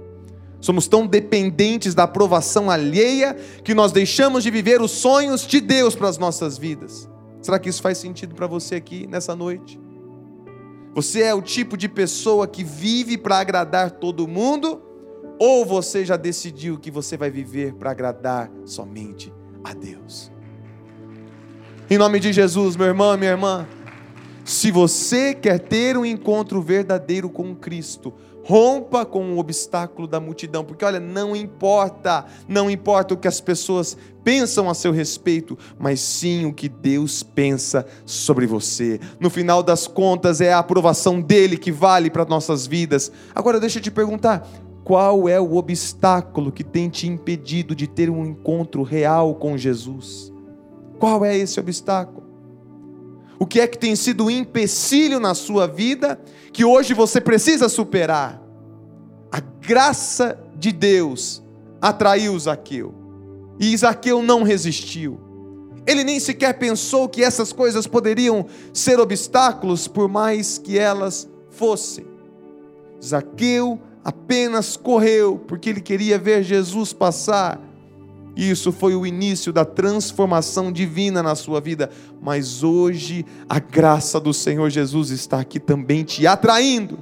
Somos 0.60 0.88
tão 0.88 1.06
dependentes 1.06 1.94
da 1.94 2.02
aprovação 2.02 2.70
alheia 2.70 3.34
que 3.62 3.74
nós 3.74 3.92
deixamos 3.92 4.42
de 4.42 4.50
viver 4.50 4.80
os 4.80 4.90
sonhos 4.90 5.46
de 5.46 5.60
Deus 5.60 5.94
para 5.94 6.08
as 6.08 6.18
nossas 6.18 6.58
vidas. 6.58 7.08
Será 7.40 7.58
que 7.58 7.68
isso 7.68 7.80
faz 7.80 7.98
sentido 7.98 8.34
para 8.34 8.46
você 8.46 8.74
aqui 8.74 9.06
nessa 9.06 9.36
noite? 9.36 9.80
Você 10.94 11.22
é 11.22 11.32
o 11.32 11.40
tipo 11.40 11.76
de 11.76 11.88
pessoa 11.88 12.48
que 12.48 12.64
vive 12.64 13.16
para 13.16 13.38
agradar 13.38 13.92
todo 13.92 14.26
mundo? 14.26 14.82
Ou 15.38 15.64
você 15.64 16.04
já 16.04 16.16
decidiu 16.16 16.78
que 16.78 16.90
você 16.90 17.16
vai 17.16 17.30
viver 17.30 17.74
para 17.74 17.92
agradar 17.92 18.50
somente 18.64 19.32
a 19.62 19.72
Deus? 19.72 20.32
Em 21.88 21.96
nome 21.96 22.18
de 22.18 22.32
Jesus, 22.32 22.74
meu 22.74 22.88
irmão, 22.88 23.16
minha 23.16 23.30
irmã, 23.30 23.66
se 24.44 24.70
você 24.70 25.34
quer 25.34 25.60
ter 25.60 25.96
um 25.96 26.04
encontro 26.04 26.60
verdadeiro 26.60 27.30
com 27.30 27.54
Cristo, 27.54 28.12
Rompa 28.48 29.04
com 29.04 29.34
o 29.34 29.38
obstáculo 29.38 30.08
da 30.08 30.18
multidão, 30.18 30.64
porque 30.64 30.82
olha, 30.82 30.98
não 30.98 31.36
importa, 31.36 32.24
não 32.48 32.70
importa 32.70 33.12
o 33.12 33.16
que 33.18 33.28
as 33.28 33.42
pessoas 33.42 33.94
pensam 34.24 34.70
a 34.70 34.74
seu 34.74 34.90
respeito, 34.90 35.58
mas 35.78 36.00
sim 36.00 36.46
o 36.46 36.54
que 36.54 36.66
Deus 36.66 37.22
pensa 37.22 37.84
sobre 38.06 38.46
você. 38.46 38.98
No 39.20 39.28
final 39.28 39.62
das 39.62 39.86
contas, 39.86 40.40
é 40.40 40.50
a 40.50 40.60
aprovação 40.60 41.20
dele 41.20 41.58
que 41.58 41.70
vale 41.70 42.08
para 42.08 42.24
nossas 42.24 42.66
vidas. 42.66 43.12
Agora, 43.34 43.60
deixa 43.60 43.80
eu 43.80 43.82
te 43.82 43.90
perguntar: 43.90 44.48
qual 44.82 45.28
é 45.28 45.38
o 45.38 45.56
obstáculo 45.56 46.50
que 46.50 46.64
tem 46.64 46.88
te 46.88 47.06
impedido 47.06 47.74
de 47.74 47.86
ter 47.86 48.08
um 48.08 48.24
encontro 48.24 48.82
real 48.82 49.34
com 49.34 49.58
Jesus? 49.58 50.32
Qual 50.98 51.22
é 51.22 51.36
esse 51.36 51.60
obstáculo? 51.60 52.27
O 53.38 53.46
que 53.46 53.60
é 53.60 53.66
que 53.66 53.78
tem 53.78 53.94
sido 53.94 54.24
um 54.24 54.30
empecilho 54.30 55.20
na 55.20 55.34
sua 55.34 55.66
vida 55.66 56.20
que 56.52 56.64
hoje 56.64 56.92
você 56.92 57.20
precisa 57.20 57.68
superar? 57.68 58.42
A 59.30 59.40
graça 59.40 60.38
de 60.56 60.72
Deus 60.72 61.42
atraiu 61.80 62.38
Zaqueu. 62.38 62.94
E 63.60 63.76
Zaqueu 63.76 64.22
não 64.22 64.42
resistiu. 64.42 65.20
Ele 65.86 66.04
nem 66.04 66.20
sequer 66.20 66.58
pensou 66.58 67.08
que 67.08 67.22
essas 67.22 67.52
coisas 67.52 67.86
poderiam 67.86 68.46
ser 68.74 69.00
obstáculos, 69.00 69.88
por 69.88 70.08
mais 70.08 70.58
que 70.58 70.78
elas 70.78 71.28
fossem. 71.50 72.06
Zaqueu 73.02 73.80
apenas 74.04 74.76
correu 74.76 75.38
porque 75.46 75.70
ele 75.70 75.80
queria 75.80 76.18
ver 76.18 76.42
Jesus 76.42 76.92
passar 76.92 77.60
isso 78.38 78.70
foi 78.70 78.94
o 78.94 79.06
início 79.06 79.52
da 79.52 79.64
transformação 79.64 80.70
divina 80.70 81.22
na 81.22 81.34
sua 81.34 81.60
vida. 81.60 81.90
Mas 82.20 82.62
hoje 82.62 83.24
a 83.48 83.58
graça 83.58 84.20
do 84.20 84.32
Senhor 84.32 84.70
Jesus 84.70 85.10
está 85.10 85.40
aqui 85.40 85.58
também 85.58 86.04
te 86.04 86.26
atraindo 86.26 86.98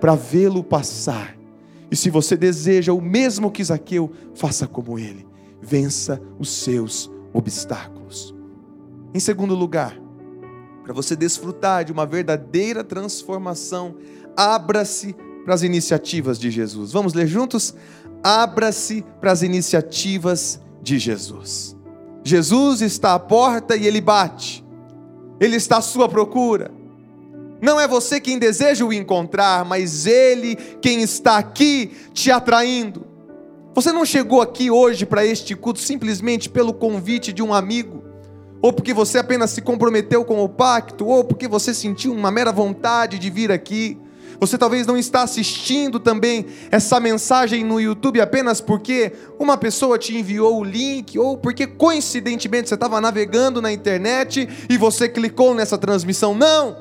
para 0.00 0.14
vê-lo 0.14 0.64
passar. 0.64 1.36
E 1.90 1.96
se 1.96 2.08
você 2.08 2.36
deseja 2.36 2.92
o 2.92 3.02
mesmo 3.02 3.50
que 3.50 3.62
Zaqueu, 3.62 4.10
faça 4.34 4.66
como 4.66 4.98
ele. 4.98 5.26
Vença 5.60 6.20
os 6.38 6.50
seus 6.50 7.10
obstáculos. 7.34 8.34
Em 9.14 9.20
segundo 9.20 9.54
lugar, 9.54 9.94
para 10.82 10.94
você 10.94 11.14
desfrutar 11.14 11.84
de 11.84 11.92
uma 11.92 12.06
verdadeira 12.06 12.82
transformação, 12.82 13.94
abra-se 14.34 15.14
para 15.44 15.54
as 15.54 15.62
iniciativas 15.62 16.38
de 16.38 16.50
Jesus. 16.50 16.92
Vamos 16.92 17.14
ler 17.14 17.26
juntos? 17.26 17.74
abra-se 18.22 19.04
para 19.20 19.32
as 19.32 19.42
iniciativas 19.42 20.60
de 20.80 20.98
Jesus. 20.98 21.76
Jesus 22.24 22.80
está 22.80 23.14
à 23.14 23.18
porta 23.18 23.76
e 23.76 23.86
ele 23.86 24.00
bate. 24.00 24.64
Ele 25.40 25.56
está 25.56 25.78
à 25.78 25.82
sua 25.82 26.08
procura. 26.08 26.70
Não 27.60 27.80
é 27.80 27.88
você 27.88 28.20
quem 28.20 28.38
deseja 28.38 28.84
o 28.84 28.92
encontrar, 28.92 29.64
mas 29.64 30.06
ele 30.06 30.56
quem 30.80 31.02
está 31.02 31.36
aqui 31.38 31.92
te 32.12 32.30
atraindo. 32.30 33.06
Você 33.74 33.90
não 33.90 34.04
chegou 34.04 34.40
aqui 34.40 34.70
hoje 34.70 35.06
para 35.06 35.24
este 35.24 35.56
culto 35.56 35.80
simplesmente 35.80 36.48
pelo 36.48 36.74
convite 36.74 37.32
de 37.32 37.42
um 37.42 37.54
amigo, 37.54 38.04
ou 38.60 38.72
porque 38.72 38.92
você 38.92 39.18
apenas 39.18 39.50
se 39.50 39.62
comprometeu 39.62 40.24
com 40.24 40.44
o 40.44 40.48
pacto, 40.48 41.06
ou 41.06 41.24
porque 41.24 41.48
você 41.48 41.72
sentiu 41.72 42.12
uma 42.12 42.30
mera 42.30 42.52
vontade 42.52 43.18
de 43.18 43.30
vir 43.30 43.50
aqui. 43.50 43.98
Você 44.40 44.58
talvez 44.58 44.86
não 44.86 44.96
está 44.96 45.22
assistindo 45.22 46.00
também 46.00 46.46
essa 46.70 46.98
mensagem 46.98 47.64
no 47.64 47.80
YouTube 47.80 48.20
apenas 48.20 48.60
porque 48.60 49.12
uma 49.38 49.56
pessoa 49.56 49.98
te 49.98 50.16
enviou 50.16 50.60
o 50.60 50.64
link 50.64 51.18
ou 51.18 51.36
porque 51.36 51.66
coincidentemente 51.66 52.68
você 52.68 52.74
estava 52.74 53.00
navegando 53.00 53.62
na 53.62 53.72
internet 53.72 54.48
e 54.68 54.76
você 54.76 55.08
clicou 55.08 55.54
nessa 55.54 55.78
transmissão. 55.78 56.34
Não! 56.34 56.76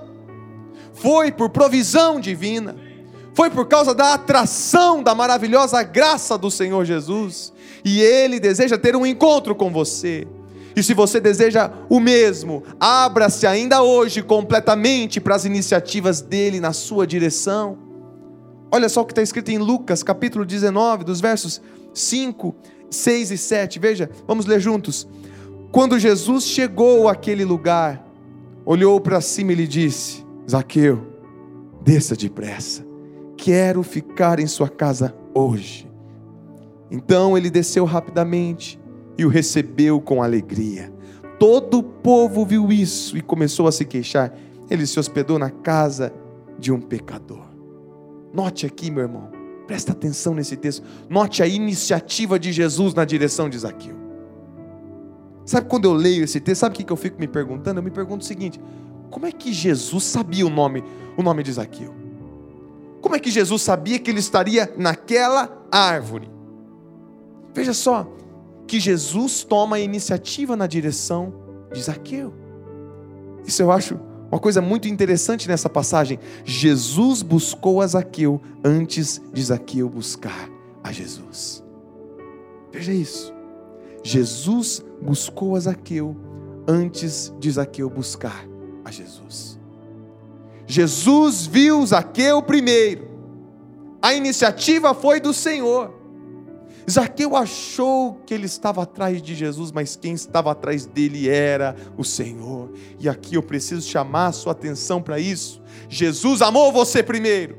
Foi 0.93 1.31
por 1.31 1.49
provisão 1.49 2.19
divina. 2.19 2.75
Foi 3.33 3.49
por 3.49 3.67
causa 3.67 3.93
da 3.95 4.13
atração 4.13 5.01
da 5.01 5.15
maravilhosa 5.15 5.81
graça 5.83 6.37
do 6.37 6.51
Senhor 6.51 6.83
Jesus. 6.85 7.53
E 7.83 8.01
Ele 8.01 8.39
deseja 8.39 8.77
ter 8.77 8.95
um 8.95 9.05
encontro 9.05 9.55
com 9.55 9.71
você. 9.71 10.27
E 10.75 10.81
se 10.81 10.93
você 10.93 11.19
deseja 11.19 11.71
o 11.89 11.99
mesmo, 11.99 12.63
abra-se 12.79 13.45
ainda 13.45 13.81
hoje 13.81 14.21
completamente 14.21 15.19
para 15.19 15.35
as 15.35 15.45
iniciativas 15.45 16.21
dele 16.21 16.59
na 16.59 16.73
sua 16.73 17.05
direção. 17.05 17.77
Olha 18.71 18.87
só 18.87 19.01
o 19.01 19.05
que 19.05 19.11
está 19.11 19.21
escrito 19.21 19.49
em 19.49 19.57
Lucas, 19.57 20.01
capítulo 20.01 20.45
19, 20.45 21.03
dos 21.03 21.19
versos 21.19 21.61
5, 21.93 22.55
6 22.89 23.31
e 23.31 23.37
7. 23.37 23.79
Veja, 23.79 24.09
vamos 24.25 24.45
ler 24.45 24.61
juntos. 24.61 25.07
Quando 25.71 25.99
Jesus 25.99 26.45
chegou 26.45 27.07
àquele 27.07 27.43
lugar, 27.43 28.05
olhou 28.65 28.99
para 29.01 29.19
cima 29.19 29.51
e 29.51 29.55
lhe 29.55 29.67
disse: 29.67 30.25
Zaqueu, 30.49 31.05
desça 31.81 32.15
depressa, 32.15 32.85
quero 33.35 33.83
ficar 33.83 34.39
em 34.39 34.47
sua 34.47 34.69
casa 34.69 35.13
hoje. 35.33 35.89
Então 36.89 37.37
ele 37.37 37.49
desceu 37.49 37.85
rapidamente 37.85 38.80
e 39.17 39.25
o 39.25 39.29
recebeu 39.29 39.99
com 39.99 40.21
alegria. 40.21 40.91
Todo 41.39 41.79
o 41.79 41.83
povo 41.83 42.45
viu 42.45 42.71
isso 42.71 43.17
e 43.17 43.21
começou 43.21 43.67
a 43.67 43.71
se 43.71 43.85
queixar. 43.85 44.33
Ele 44.69 44.85
se 44.85 44.99
hospedou 44.99 45.39
na 45.39 45.49
casa 45.49 46.13
de 46.57 46.71
um 46.71 46.79
pecador. 46.79 47.45
Note 48.33 48.65
aqui, 48.65 48.89
meu 48.89 49.03
irmão, 49.03 49.41
Presta 49.71 49.93
atenção 49.93 50.33
nesse 50.33 50.57
texto. 50.57 50.85
Note 51.09 51.41
a 51.41 51.47
iniciativa 51.47 52.37
de 52.37 52.51
Jesus 52.51 52.93
na 52.93 53.05
direção 53.05 53.49
de 53.49 53.57
Zaqueu. 53.57 53.95
Sabe 55.45 55.69
quando 55.69 55.85
eu 55.85 55.93
leio 55.93 56.25
esse 56.25 56.41
texto, 56.41 56.59
sabe 56.59 56.75
o 56.75 56.85
que 56.85 56.91
eu 56.91 56.97
fico 56.97 57.17
me 57.17 57.25
perguntando? 57.25 57.79
Eu 57.79 57.83
me 57.83 57.89
pergunto 57.89 58.21
o 58.21 58.27
seguinte: 58.27 58.59
como 59.09 59.25
é 59.25 59.31
que 59.31 59.53
Jesus 59.53 60.03
sabia 60.03 60.45
o 60.45 60.49
nome, 60.49 60.83
o 61.15 61.23
nome 61.23 61.41
de 61.41 61.53
Zaqueu? 61.53 61.95
Como 62.99 63.15
é 63.15 63.19
que 63.19 63.31
Jesus 63.31 63.61
sabia 63.61 63.97
que 63.97 64.11
ele 64.11 64.19
estaria 64.19 64.69
naquela 64.77 65.49
árvore? 65.71 66.29
Veja 67.53 67.73
só, 67.73 68.13
que 68.71 68.79
Jesus 68.79 69.43
toma 69.43 69.75
a 69.75 69.79
iniciativa 69.81 70.55
na 70.55 70.65
direção 70.65 71.33
de 71.73 71.81
Zaqueu. 71.81 72.33
Isso 73.45 73.61
eu 73.61 73.69
acho 73.69 73.99
uma 74.31 74.39
coisa 74.39 74.61
muito 74.61 74.87
interessante 74.87 75.45
nessa 75.45 75.69
passagem. 75.69 76.17
Jesus 76.45 77.21
buscou 77.21 77.81
a 77.81 77.87
Zaqueu 77.87 78.41
antes 78.63 79.21
de 79.33 79.43
Zaqueu 79.43 79.89
buscar 79.89 80.49
a 80.81 80.89
Jesus. 80.89 81.61
Veja 82.71 82.93
isso. 82.93 83.33
Jesus 84.05 84.81
buscou 85.01 85.57
a 85.57 85.59
Zaqueu 85.59 86.15
antes 86.65 87.33
de 87.41 87.51
Zaqueu 87.51 87.89
buscar 87.89 88.47
a 88.85 88.89
Jesus. 88.89 89.59
Jesus 90.65 91.45
viu 91.45 91.85
Zaqueu 91.85 92.41
primeiro. 92.41 93.05
A 94.01 94.13
iniciativa 94.13 94.93
foi 94.93 95.19
do 95.19 95.33
Senhor. 95.33 96.00
Zaqueu 96.89 97.35
achou 97.35 98.21
que 98.25 98.33
ele 98.33 98.45
estava 98.45 98.83
atrás 98.83 99.21
de 99.21 99.35
Jesus, 99.35 99.71
mas 99.71 99.95
quem 99.95 100.13
estava 100.13 100.51
atrás 100.51 100.85
dele 100.85 101.29
era 101.29 101.75
o 101.97 102.03
Senhor. 102.03 102.71
E 102.99 103.07
aqui 103.07 103.35
eu 103.35 103.43
preciso 103.43 103.87
chamar 103.87 104.27
a 104.27 104.31
sua 104.31 104.51
atenção 104.53 105.01
para 105.01 105.19
isso. 105.19 105.61
Jesus 105.87 106.41
amou 106.41 106.71
você 106.71 107.03
primeiro. 107.03 107.57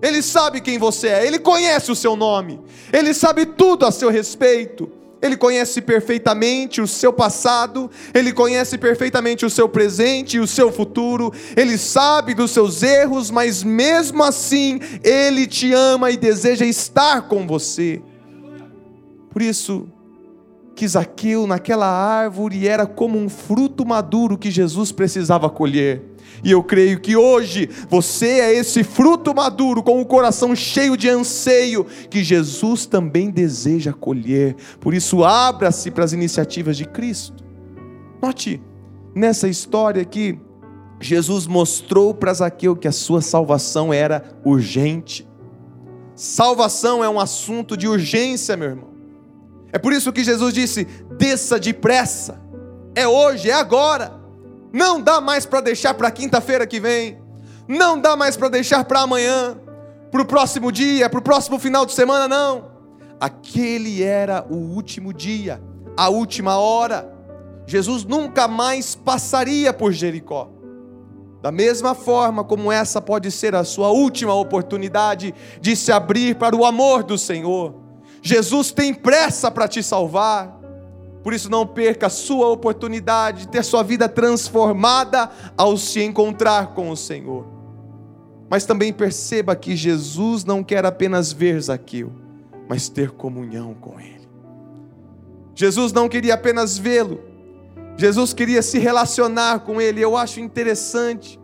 Ele 0.00 0.22
sabe 0.22 0.60
quem 0.60 0.78
você 0.78 1.08
é, 1.08 1.26
ele 1.26 1.38
conhece 1.38 1.90
o 1.90 1.96
seu 1.96 2.14
nome, 2.14 2.60
ele 2.92 3.12
sabe 3.12 3.44
tudo 3.44 3.84
a 3.84 3.90
seu 3.90 4.10
respeito. 4.10 4.92
Ele 5.20 5.36
conhece 5.36 5.82
perfeitamente 5.82 6.80
o 6.80 6.86
seu 6.86 7.12
passado, 7.12 7.90
ele 8.14 8.32
conhece 8.32 8.78
perfeitamente 8.78 9.44
o 9.44 9.50
seu 9.50 9.68
presente 9.68 10.36
e 10.36 10.40
o 10.40 10.46
seu 10.46 10.70
futuro, 10.70 11.32
ele 11.56 11.76
sabe 11.76 12.34
dos 12.34 12.52
seus 12.52 12.84
erros, 12.84 13.28
mas 13.28 13.64
mesmo 13.64 14.22
assim, 14.22 14.78
ele 15.02 15.48
te 15.48 15.72
ama 15.72 16.12
e 16.12 16.16
deseja 16.16 16.64
estar 16.64 17.22
com 17.22 17.48
você. 17.48 18.00
Por 19.30 19.42
isso, 19.42 19.88
que 20.78 20.86
Zaqueu 20.86 21.44
naquela 21.44 21.88
árvore 21.88 22.68
era 22.68 22.86
como 22.86 23.18
um 23.18 23.28
fruto 23.28 23.84
maduro 23.84 24.38
que 24.38 24.48
Jesus 24.48 24.92
precisava 24.92 25.50
colher. 25.50 26.02
E 26.44 26.52
eu 26.52 26.62
creio 26.62 27.00
que 27.00 27.16
hoje 27.16 27.68
você 27.88 28.38
é 28.38 28.54
esse 28.54 28.84
fruto 28.84 29.34
maduro, 29.34 29.82
com 29.82 30.00
o 30.00 30.06
coração 30.06 30.54
cheio 30.54 30.96
de 30.96 31.08
anseio, 31.08 31.84
que 32.08 32.22
Jesus 32.22 32.86
também 32.86 33.28
deseja 33.28 33.92
colher. 33.92 34.54
Por 34.80 34.94
isso, 34.94 35.24
abra-se 35.24 35.90
para 35.90 36.04
as 36.04 36.12
iniciativas 36.12 36.76
de 36.76 36.84
Cristo. 36.84 37.42
Note, 38.22 38.62
nessa 39.14 39.48
história 39.48 40.04
que 40.04 40.38
Jesus 41.00 41.48
mostrou 41.48 42.14
para 42.14 42.34
Zaqueu 42.34 42.76
que 42.76 42.86
a 42.86 42.92
sua 42.92 43.20
salvação 43.20 43.92
era 43.92 44.38
urgente. 44.44 45.28
Salvação 46.14 47.02
é 47.02 47.08
um 47.08 47.18
assunto 47.18 47.76
de 47.76 47.88
urgência, 47.88 48.56
meu 48.56 48.68
irmão. 48.68 48.87
É 49.78 49.80
por 49.80 49.92
isso 49.92 50.12
que 50.12 50.24
Jesus 50.24 50.52
disse: 50.52 50.84
desça 51.16 51.56
depressa. 51.56 52.42
É 52.96 53.06
hoje, 53.06 53.48
é 53.48 53.52
agora. 53.52 54.12
Não 54.72 55.00
dá 55.00 55.20
mais 55.20 55.46
para 55.46 55.60
deixar 55.60 55.94
para 55.94 56.10
quinta-feira 56.10 56.66
que 56.66 56.80
vem. 56.80 57.16
Não 57.68 57.96
dá 57.96 58.16
mais 58.16 58.36
para 58.36 58.48
deixar 58.48 58.84
para 58.84 59.02
amanhã, 59.02 59.56
para 60.10 60.20
o 60.20 60.24
próximo 60.24 60.72
dia, 60.72 61.08
para 61.08 61.20
o 61.20 61.22
próximo 61.22 61.60
final 61.60 61.86
de 61.86 61.92
semana, 61.92 62.26
não. 62.26 62.72
Aquele 63.20 64.02
era 64.02 64.44
o 64.50 64.56
último 64.56 65.14
dia, 65.14 65.62
a 65.96 66.08
última 66.08 66.58
hora. 66.58 67.08
Jesus 67.64 68.04
nunca 68.04 68.48
mais 68.48 68.96
passaria 68.96 69.72
por 69.72 69.92
Jericó. 69.92 70.50
Da 71.40 71.52
mesma 71.52 71.94
forma 71.94 72.42
como 72.42 72.72
essa 72.72 73.00
pode 73.00 73.30
ser 73.30 73.54
a 73.54 73.62
sua 73.62 73.90
última 73.90 74.34
oportunidade 74.34 75.32
de 75.60 75.76
se 75.76 75.92
abrir 75.92 76.34
para 76.34 76.56
o 76.56 76.64
amor 76.64 77.04
do 77.04 77.16
Senhor. 77.16 77.87
Jesus 78.22 78.72
tem 78.72 78.92
pressa 78.92 79.50
para 79.50 79.68
te 79.68 79.82
salvar. 79.82 80.58
Por 81.22 81.32
isso, 81.32 81.50
não 81.50 81.66
perca 81.66 82.06
a 82.06 82.10
sua 82.10 82.48
oportunidade 82.48 83.42
de 83.42 83.48
ter 83.48 83.64
sua 83.64 83.82
vida 83.82 84.08
transformada 84.08 85.30
ao 85.56 85.76
se 85.76 86.02
encontrar 86.02 86.74
com 86.74 86.90
o 86.90 86.96
Senhor. 86.96 87.46
Mas 88.48 88.64
também 88.64 88.92
perceba 88.92 89.54
que 89.54 89.76
Jesus 89.76 90.44
não 90.44 90.64
quer 90.64 90.86
apenas 90.86 91.32
ver 91.32 91.60
Zaqueu, 91.60 92.12
mas 92.68 92.88
ter 92.88 93.10
comunhão 93.10 93.74
com 93.74 94.00
Ele. 94.00 94.26
Jesus 95.54 95.92
não 95.92 96.08
queria 96.08 96.34
apenas 96.34 96.78
vê-lo, 96.78 97.20
Jesus 97.98 98.32
queria 98.32 98.62
se 98.62 98.78
relacionar 98.78 99.60
com 99.60 99.80
Ele. 99.80 100.00
Eu 100.00 100.16
acho 100.16 100.38
interessante 100.38 101.38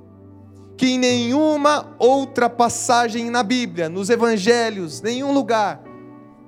que 0.77 0.87
em 0.87 0.99
nenhuma 0.99 1.95
outra 1.99 2.49
passagem 2.49 3.29
na 3.29 3.43
Bíblia, 3.43 3.89
nos 3.89 4.09
Evangelhos, 4.09 5.03
nenhum 5.03 5.33
lugar, 5.33 5.83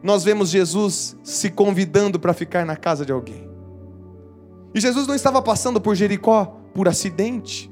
nós 0.07 0.25
vemos 0.25 0.49
Jesus 0.49 1.17
se 1.25 1.51
convidando 1.51 2.19
para 2.19 2.33
ficar 2.33 2.65
na 2.65 2.77
casa 2.77 3.05
de 3.05 3.13
alguém. 3.13 3.51
E 4.73 4.81
Jesus 4.81 5.07
não 5.07 5.15
estava 5.15 5.43
passando 5.43 5.81
por 5.81 5.95
Jericó 5.95 6.61
por 6.73 6.87
acidente. 6.87 7.71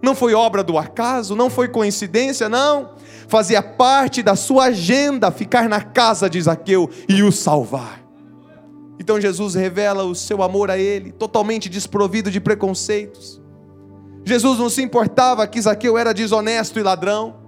Não 0.00 0.14
foi 0.14 0.32
obra 0.32 0.62
do 0.64 0.78
acaso, 0.78 1.36
não 1.36 1.50
foi 1.50 1.68
coincidência, 1.68 2.48
não. 2.48 2.94
Fazia 3.26 3.62
parte 3.62 4.22
da 4.22 4.34
sua 4.34 4.66
agenda 4.66 5.30
ficar 5.30 5.68
na 5.68 5.82
casa 5.82 6.30
de 6.30 6.40
Zaqueu 6.40 6.88
e 7.08 7.22
o 7.22 7.30
salvar. 7.30 8.02
Então 8.98 9.20
Jesus 9.20 9.54
revela 9.54 10.04
o 10.04 10.14
seu 10.14 10.42
amor 10.42 10.70
a 10.70 10.78
ele, 10.78 11.12
totalmente 11.12 11.68
desprovido 11.68 12.30
de 12.30 12.40
preconceitos. 12.40 13.42
Jesus 14.24 14.58
não 14.58 14.70
se 14.70 14.82
importava 14.82 15.46
que 15.46 15.60
Zaqueu 15.60 15.98
era 15.98 16.14
desonesto 16.14 16.78
e 16.78 16.82
ladrão. 16.82 17.47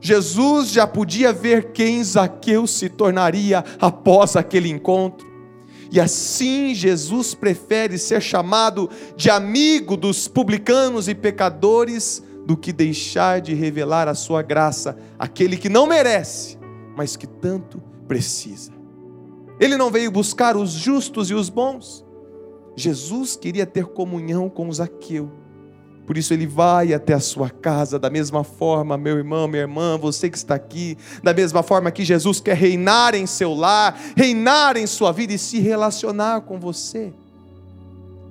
Jesus 0.00 0.70
já 0.70 0.86
podia 0.86 1.32
ver 1.32 1.72
quem 1.72 2.02
Zaqueu 2.02 2.66
se 2.66 2.88
tornaria 2.88 3.64
após 3.78 4.34
aquele 4.34 4.70
encontro. 4.70 5.28
E 5.92 6.00
assim 6.00 6.74
Jesus 6.74 7.34
prefere 7.34 7.98
ser 7.98 8.22
chamado 8.22 8.88
de 9.16 9.28
amigo 9.28 9.96
dos 9.96 10.28
publicanos 10.28 11.08
e 11.08 11.14
pecadores 11.14 12.22
do 12.46 12.56
que 12.56 12.72
deixar 12.72 13.40
de 13.40 13.54
revelar 13.54 14.08
a 14.08 14.14
sua 14.14 14.40
graça 14.40 14.96
àquele 15.18 15.56
que 15.56 15.68
não 15.68 15.86
merece, 15.86 16.56
mas 16.96 17.16
que 17.16 17.26
tanto 17.26 17.82
precisa. 18.08 18.72
Ele 19.58 19.76
não 19.76 19.90
veio 19.90 20.10
buscar 20.10 20.56
os 20.56 20.70
justos 20.70 21.28
e 21.30 21.34
os 21.34 21.50
bons. 21.50 22.04
Jesus 22.74 23.36
queria 23.36 23.66
ter 23.66 23.84
comunhão 23.86 24.48
com 24.48 24.72
Zaqueu 24.72 25.39
por 26.10 26.18
isso 26.18 26.34
ele 26.34 26.44
vai 26.44 26.92
até 26.92 27.14
a 27.14 27.20
sua 27.20 27.48
casa, 27.48 27.96
da 27.96 28.10
mesma 28.10 28.42
forma, 28.42 28.98
meu 28.98 29.16
irmão, 29.16 29.46
minha 29.46 29.62
irmã, 29.62 29.96
você 29.96 30.28
que 30.28 30.36
está 30.36 30.56
aqui, 30.56 30.98
da 31.22 31.32
mesma 31.32 31.62
forma 31.62 31.88
que 31.92 32.04
Jesus 32.04 32.40
quer 32.40 32.56
reinar 32.56 33.14
em 33.14 33.28
seu 33.28 33.54
lar, 33.54 33.96
reinar 34.16 34.76
em 34.76 34.88
sua 34.88 35.12
vida 35.12 35.34
e 35.34 35.38
se 35.38 35.60
relacionar 35.60 36.40
com 36.40 36.58
você. 36.58 37.12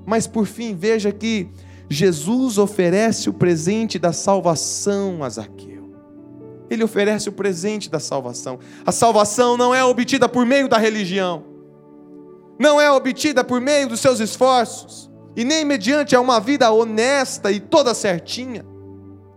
Mas 0.06 0.28
por 0.28 0.46
fim, 0.46 0.76
veja 0.76 1.10
que 1.14 1.48
Jesus 1.90 2.58
oferece 2.58 3.30
o 3.30 3.34
presente 3.34 3.98
da 3.98 4.12
salvação 4.12 5.24
a 5.24 5.30
Zaqueu. 5.30 5.90
Ele 6.70 6.84
oferece 6.84 7.30
o 7.30 7.32
presente 7.32 7.90
da 7.90 8.02
salvação. 8.02 8.60
A 8.86 8.92
salvação 8.92 9.56
não 9.56 9.74
é 9.74 9.86
obtida 9.86 10.28
por 10.28 10.46
meio 10.46 10.68
da 10.68 10.78
religião, 10.78 11.46
não 12.60 12.82
é 12.82 12.92
obtida 12.92 13.42
por 13.42 13.62
meio 13.62 13.88
dos 13.88 14.02
seus 14.02 14.20
esforços 14.20 15.09
e 15.36 15.44
nem 15.44 15.64
mediante 15.64 16.16
a 16.16 16.22
uma 16.22 16.40
vida 16.40 16.72
honesta 16.72 17.52
e 17.52 17.60
toda 17.60 17.94
certinha. 17.94 18.66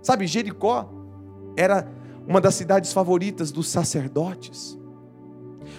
Sabe, 0.03 0.27
Jericó 0.27 0.89
era 1.57 1.89
uma 2.27 2.41
das 2.41 2.55
cidades 2.55 2.93
favoritas 2.93 3.51
dos 3.51 3.69
sacerdotes, 3.69 4.79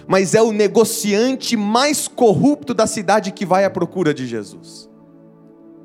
mas 0.06 0.34
é 0.34 0.42
o 0.42 0.52
negociante 0.52 1.56
mais 1.56 2.06
corrupto 2.08 2.74
da 2.74 2.86
cidade 2.86 3.32
que 3.32 3.46
vai 3.46 3.64
à 3.64 3.70
procura 3.70 4.12
de 4.12 4.26
Jesus. 4.26 4.88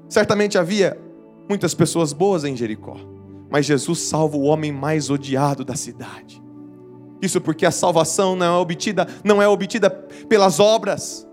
Certamente 0.07 0.57
havia 0.57 0.99
muitas 1.47 1.73
pessoas 1.73 2.13
boas 2.13 2.43
em 2.43 2.55
Jericó, 2.55 2.97
mas 3.49 3.65
Jesus 3.65 3.99
salva 3.99 4.37
o 4.37 4.43
homem 4.43 4.71
mais 4.71 5.09
odiado 5.09 5.63
da 5.63 5.75
cidade. 5.75 6.41
Isso 7.21 7.41
porque 7.41 7.65
a 7.65 7.71
salvação 7.71 8.35
não 8.35 8.45
é 8.45 8.59
obtida, 8.59 9.07
não 9.23 9.41
é 9.41 9.47
obtida 9.47 9.89
pelas 9.89 10.59
obras, 10.59 11.27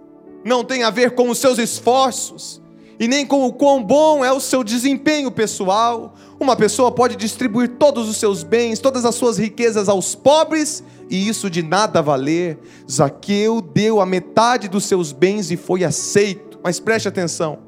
não 0.45 0.65
tem 0.65 0.83
a 0.83 0.91
ver 0.91 1.13
com 1.13 1.31
os 1.31 1.39
seus 1.39 1.59
esforços, 1.59 2.63
e 2.99 3.07
nem 3.07 3.27
com 3.27 3.45
o 3.45 3.53
quão 3.53 3.83
bom 3.83 4.25
é 4.25 4.33
o 4.33 4.41
seu 4.41 4.65
desempenho 4.65 5.31
pessoal. 5.31 6.15
Uma 6.41 6.57
pessoa 6.57 6.91
pode 6.91 7.17
distribuir 7.17 7.77
todos 7.79 8.09
os 8.09 8.17
seus 8.17 8.43
bens, 8.43 8.79
todas 8.79 9.05
as 9.05 9.15
suas 9.15 9.39
riquezas 9.39 9.89
aos 9.89 10.15
pobres, 10.15 10.83
e 11.11 11.29
isso 11.29 11.51
de 11.51 11.63
nada 11.63 12.01
valer. 12.01 12.59
Zaqueu 12.91 13.61
deu 13.61 14.01
a 14.01 14.07
metade 14.07 14.69
dos 14.69 14.85
seus 14.85 15.13
bens 15.13 15.51
e 15.51 15.57
foi 15.57 15.85
aceito. 15.85 16.59
Mas 16.63 16.81
preste 16.81 17.07
atenção: 17.07 17.59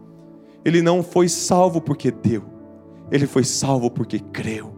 ele 0.64 0.80
não 0.80 1.02
foi 1.02 1.28
salvo 1.28 1.80
porque 1.80 2.10
deu, 2.10 2.44
ele 3.10 3.26
foi 3.26 3.44
salvo 3.44 3.90
porque 3.90 4.18
creu. 4.18 4.74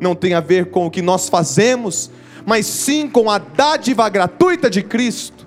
Não 0.00 0.14
tem 0.14 0.34
a 0.34 0.40
ver 0.40 0.70
com 0.70 0.86
o 0.86 0.90
que 0.90 1.02
nós 1.02 1.28
fazemos, 1.28 2.10
mas 2.46 2.66
sim 2.66 3.08
com 3.08 3.30
a 3.30 3.38
dádiva 3.38 4.08
gratuita 4.08 4.68
de 4.68 4.82
Cristo. 4.82 5.46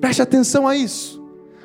Preste 0.00 0.22
atenção 0.22 0.66
a 0.66 0.76
isso. 0.76 1.17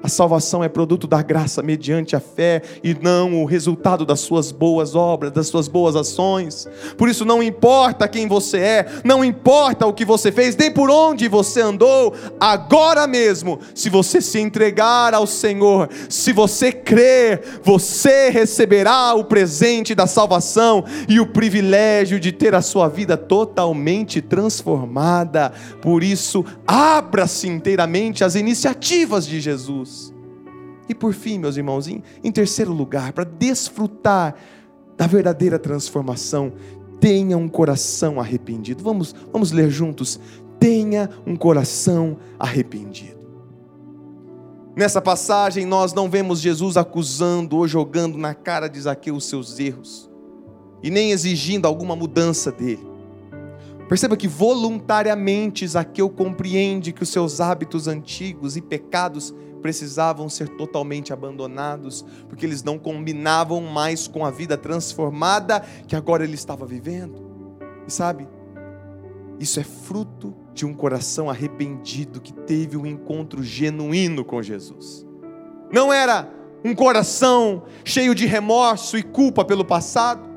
A 0.04 0.10
salvação 0.10 0.62
é 0.62 0.68
produto 0.68 1.08
da 1.08 1.22
graça 1.22 1.64
mediante 1.64 2.14
a 2.14 2.20
fé 2.20 2.62
e 2.84 2.94
não 2.94 3.42
o 3.42 3.46
resultado 3.46 4.06
das 4.06 4.20
suas 4.20 4.52
boas 4.52 4.96
obras, 4.96 5.32
das 5.32 5.48
suas 5.48 5.70
boas 5.70 5.96
ações. 5.96 6.68
Por 6.98 7.08
isso 7.08 7.24
não 7.24 7.42
importa 7.42 8.06
quem 8.06 8.28
você 8.28 8.58
é, 8.58 8.86
não 9.06 9.24
importa 9.24 9.88
o 9.88 9.94
que 9.94 10.04
você 10.04 10.30
fez, 10.30 10.58
nem 10.58 10.70
por 10.70 10.90
onde 10.90 11.30
você 11.30 11.62
andou, 11.62 12.14
agora 12.38 13.08
mesmo, 13.08 13.62
se 13.74 13.90
você 13.90 14.20
se 14.20 14.40
entregar 14.40 15.14
ao 15.14 15.26
Senhor, 15.26 15.90
se 16.10 16.34
você 16.34 16.74
crer, 16.74 17.62
você 17.64 18.30
receberá 18.30 19.14
o 19.14 19.24
presente 19.24 19.96
da 19.96 20.06
salvação 20.06 20.84
e 21.08 21.18
o 21.22 21.28
privilégio 21.28 22.20
de 22.20 22.34
ter 22.34 22.54
a 22.54 22.62
sua 22.62 22.90
vida 22.90 23.16
totalmente 23.16 24.22
transformada. 24.22 25.54
Por 25.82 26.04
isso, 26.04 26.44
abra-se 26.68 27.48
inteiramente 27.48 28.22
às 28.22 28.36
iniciativas 28.36 29.26
de 29.26 29.40
Jesus. 29.40 29.93
E 30.88 30.94
por 30.94 31.14
fim, 31.14 31.40
meus 31.40 31.58
irmãos, 31.58 31.88
em, 31.88 32.32
terceiro 32.32 32.74
lugar, 32.74 33.14
para 33.14 33.24
desfrutar 33.24 34.36
da 34.98 35.08
verdadeira 35.08 35.58
transformação, 35.58 36.54
tenha 37.00 37.38
um 37.38 37.48
coração 37.48 38.20
arrependido. 38.20 38.84
Vamos, 38.84 39.16
vamos 39.32 39.52
ler 39.52 39.70
juntos. 39.70 40.20
Tenha 40.60 41.10
um 41.26 41.36
coração 41.36 42.18
arrependido. 42.38 43.24
Nessa 44.76 45.02
passagem, 45.02 45.66
nós 45.66 45.94
não 45.94 46.10
vemos 46.10 46.40
Jesus 46.40 46.78
acusando 46.78 47.58
ou 47.58 47.68
jogando 47.68 48.18
na 48.18 48.34
cara 48.34 48.68
de 48.68 48.82
Zaqueu 48.82 49.16
os 49.16 49.26
seus 49.26 49.60
erros, 49.60 50.10
e 50.82 50.90
nem 50.90 51.12
exigindo 51.12 51.68
alguma 51.68 51.96
mudança 51.96 52.52
dele. 52.52 52.92
Perceba 53.88 54.18
que 54.18 54.28
voluntariamente 54.28 55.68
Zaqueu 55.68 56.10
compreende 56.10 56.92
que 56.92 57.04
os 57.04 57.10
seus 57.10 57.40
hábitos 57.40 57.88
antigos 57.88 58.58
e 58.58 58.62
pecados 58.62 59.34
precisavam 59.64 60.28
ser 60.28 60.50
totalmente 60.50 61.14
abandonados, 61.14 62.06
porque 62.28 62.46
eles 62.46 62.62
não 62.62 62.78
combinavam 62.78 63.62
mais 63.62 64.08
com 64.08 64.26
a 64.26 64.30
vida 64.30 64.58
transformada 64.58 65.62
que 65.88 65.96
agora 65.96 66.26
ele 66.26 66.36
estava 66.36 66.66
vivendo. 66.66 67.58
E 67.88 67.92
sabe, 67.92 68.28
isso 69.40 69.60
é 69.60 69.64
fruto 69.64 70.36
de 70.54 70.66
um 70.66 70.74
coração 70.74 71.30
arrependido 71.30 72.20
que 72.20 72.34
teve 72.34 72.76
um 72.76 72.86
encontro 72.86 73.42
genuíno 73.42 74.26
com 74.26 74.42
Jesus. 74.44 75.06
Não 75.72 75.92
era 75.92 76.30
um 76.64 76.76
coração 76.76 77.64
cheio 77.84 78.14
de 78.14 78.26
remorso 78.26 78.98
e 78.98 79.02
culpa 79.02 79.44
pelo 79.46 79.66
passado, 79.66 80.30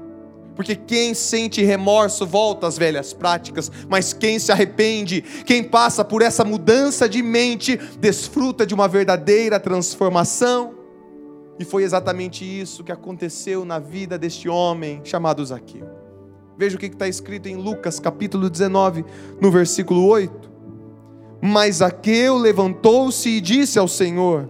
porque 0.56 0.74
quem 0.74 1.12
sente 1.12 1.62
remorso 1.62 2.26
volta 2.26 2.66
às 2.66 2.78
velhas 2.78 3.12
práticas, 3.12 3.70
mas 3.88 4.14
quem 4.14 4.38
se 4.38 4.50
arrepende, 4.50 5.22
quem 5.44 5.62
passa 5.62 6.02
por 6.02 6.22
essa 6.22 6.42
mudança 6.44 7.06
de 7.06 7.22
mente, 7.22 7.76
desfruta 8.00 8.66
de 8.66 8.74
uma 8.74 8.88
verdadeira 8.88 9.60
transformação. 9.60 10.74
E 11.58 11.64
foi 11.64 11.82
exatamente 11.82 12.44
isso 12.44 12.82
que 12.82 12.90
aconteceu 12.90 13.64
na 13.64 13.78
vida 13.78 14.18
deste 14.18 14.48
homem 14.48 15.02
chamado 15.04 15.44
Zaqueu. 15.44 15.86
Veja 16.56 16.76
o 16.76 16.78
que 16.80 16.86
está 16.86 17.06
escrito 17.06 17.48
em 17.48 17.56
Lucas 17.56 18.00
capítulo 18.00 18.48
19, 18.48 19.04
no 19.40 19.50
versículo 19.50 20.06
8. 20.06 20.50
Mas 21.42 21.76
Zaqueu 21.76 22.38
levantou-se 22.38 23.28
e 23.28 23.40
disse 23.42 23.78
ao 23.78 23.86
Senhor: 23.86 24.48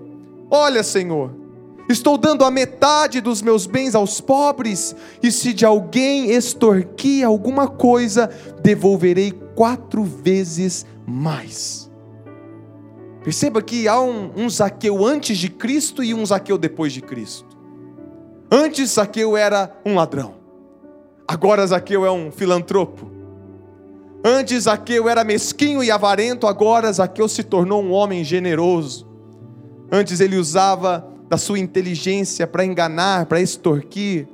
Olha, 0.48 0.84
Senhor, 0.84 1.45
Estou 1.88 2.18
dando 2.18 2.44
a 2.44 2.50
metade 2.50 3.20
dos 3.20 3.40
meus 3.40 3.66
bens 3.66 3.94
aos 3.94 4.20
pobres, 4.20 4.94
e 5.22 5.30
se 5.30 5.52
de 5.52 5.64
alguém 5.64 6.30
extorquir 6.32 7.24
alguma 7.24 7.68
coisa, 7.68 8.28
devolverei 8.60 9.32
quatro 9.54 10.02
vezes 10.02 10.84
mais. 11.06 11.90
Perceba 13.22 13.62
que 13.62 13.86
há 13.86 14.00
um, 14.00 14.32
um 14.36 14.50
Zaqueu 14.50 15.04
antes 15.04 15.38
de 15.38 15.48
Cristo 15.48 16.02
e 16.02 16.12
um 16.12 16.26
Zaqueu 16.26 16.58
depois 16.58 16.92
de 16.92 17.00
Cristo. 17.00 17.56
Antes 18.50 18.92
Zaqueu 18.92 19.36
era 19.36 19.76
um 19.84 19.94
ladrão, 19.94 20.34
agora 21.26 21.66
Zaqueu 21.66 22.04
é 22.04 22.10
um 22.10 22.32
filantropo. 22.32 23.10
Antes 24.24 24.64
Zaqueu 24.64 25.08
era 25.08 25.22
mesquinho 25.22 25.84
e 25.84 25.90
avarento, 25.90 26.48
agora 26.48 26.92
Zaqueu 26.92 27.28
se 27.28 27.44
tornou 27.44 27.80
um 27.80 27.92
homem 27.92 28.24
generoso. 28.24 29.06
Antes 29.90 30.20
ele 30.20 30.36
usava 30.36 31.15
da 31.28 31.36
sua 31.36 31.58
inteligência 31.58 32.46
para 32.46 32.64
enganar, 32.64 33.26
para 33.26 33.40
extorquir, 33.40 34.28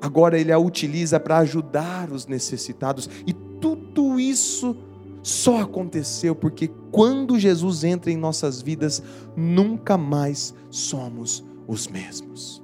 agora 0.00 0.38
ele 0.38 0.52
a 0.52 0.58
utiliza 0.58 1.18
para 1.18 1.38
ajudar 1.38 2.10
os 2.10 2.26
necessitados. 2.26 3.08
E 3.26 3.32
tudo 3.32 4.20
isso 4.20 4.76
só 5.22 5.62
aconteceu 5.62 6.34
porque 6.34 6.70
quando 6.92 7.38
Jesus 7.38 7.84
entra 7.84 8.10
em 8.10 8.16
nossas 8.16 8.62
vidas, 8.62 9.02
nunca 9.34 9.96
mais 9.96 10.54
somos 10.70 11.44
os 11.66 11.88
mesmos. 11.88 12.62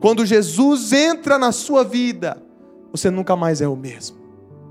Quando 0.00 0.24
Jesus 0.24 0.92
entra 0.92 1.38
na 1.38 1.52
sua 1.52 1.84
vida, 1.84 2.42
você 2.90 3.10
nunca 3.10 3.36
mais 3.36 3.60
é 3.60 3.68
o 3.68 3.76
mesmo. 3.76 4.16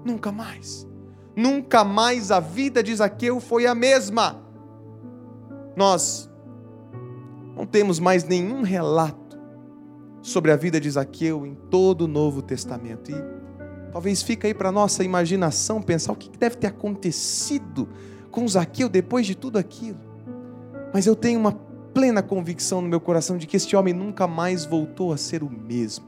Nunca 0.04 0.32
mais. 0.32 0.88
Nunca 1.36 1.84
mais 1.84 2.32
a 2.32 2.40
vida 2.40 2.82
de 2.82 2.96
Zaqueu 2.96 3.40
foi 3.40 3.66
a 3.66 3.76
mesma. 3.76 4.42
Nós 5.76 6.31
não 7.62 7.68
temos 7.68 8.00
mais 8.00 8.24
nenhum 8.24 8.64
relato 8.64 9.40
sobre 10.20 10.52
a 10.52 10.56
vida 10.56 10.82
de 10.82 10.90
Zaqueu 10.90 11.46
em 11.46 11.54
todo 11.54 12.06
o 12.06 12.08
Novo 12.08 12.42
Testamento. 12.42 13.12
E 13.12 13.92
talvez 13.92 14.24
fique 14.24 14.48
aí 14.48 14.54
para 14.56 14.72
nossa 14.72 15.04
imaginação 15.04 15.80
pensar 15.80 16.12
o 16.12 16.16
que 16.16 16.36
deve 16.40 16.56
ter 16.56 16.66
acontecido 16.66 17.88
com 18.32 18.48
Zaqueu 18.48 18.90
depois 18.90 19.28
de 19.28 19.36
tudo 19.36 19.60
aquilo. 19.60 20.00
Mas 20.92 21.06
eu 21.06 21.16
tenho 21.16 21.40
uma 21.40 21.52
plena 21.52 22.24
convicção 22.24 22.82
no 22.82 22.90
meu 22.90 23.00
coração 23.00 23.38
de 23.38 23.46
que 23.46 23.58
este 23.58 23.76
homem 23.76 23.94
nunca 23.94 24.26
mais 24.26 24.66
voltou 24.66 25.14
a 25.14 25.18
ser 25.18 25.44
o 25.44 25.50
mesmo. 25.50 26.06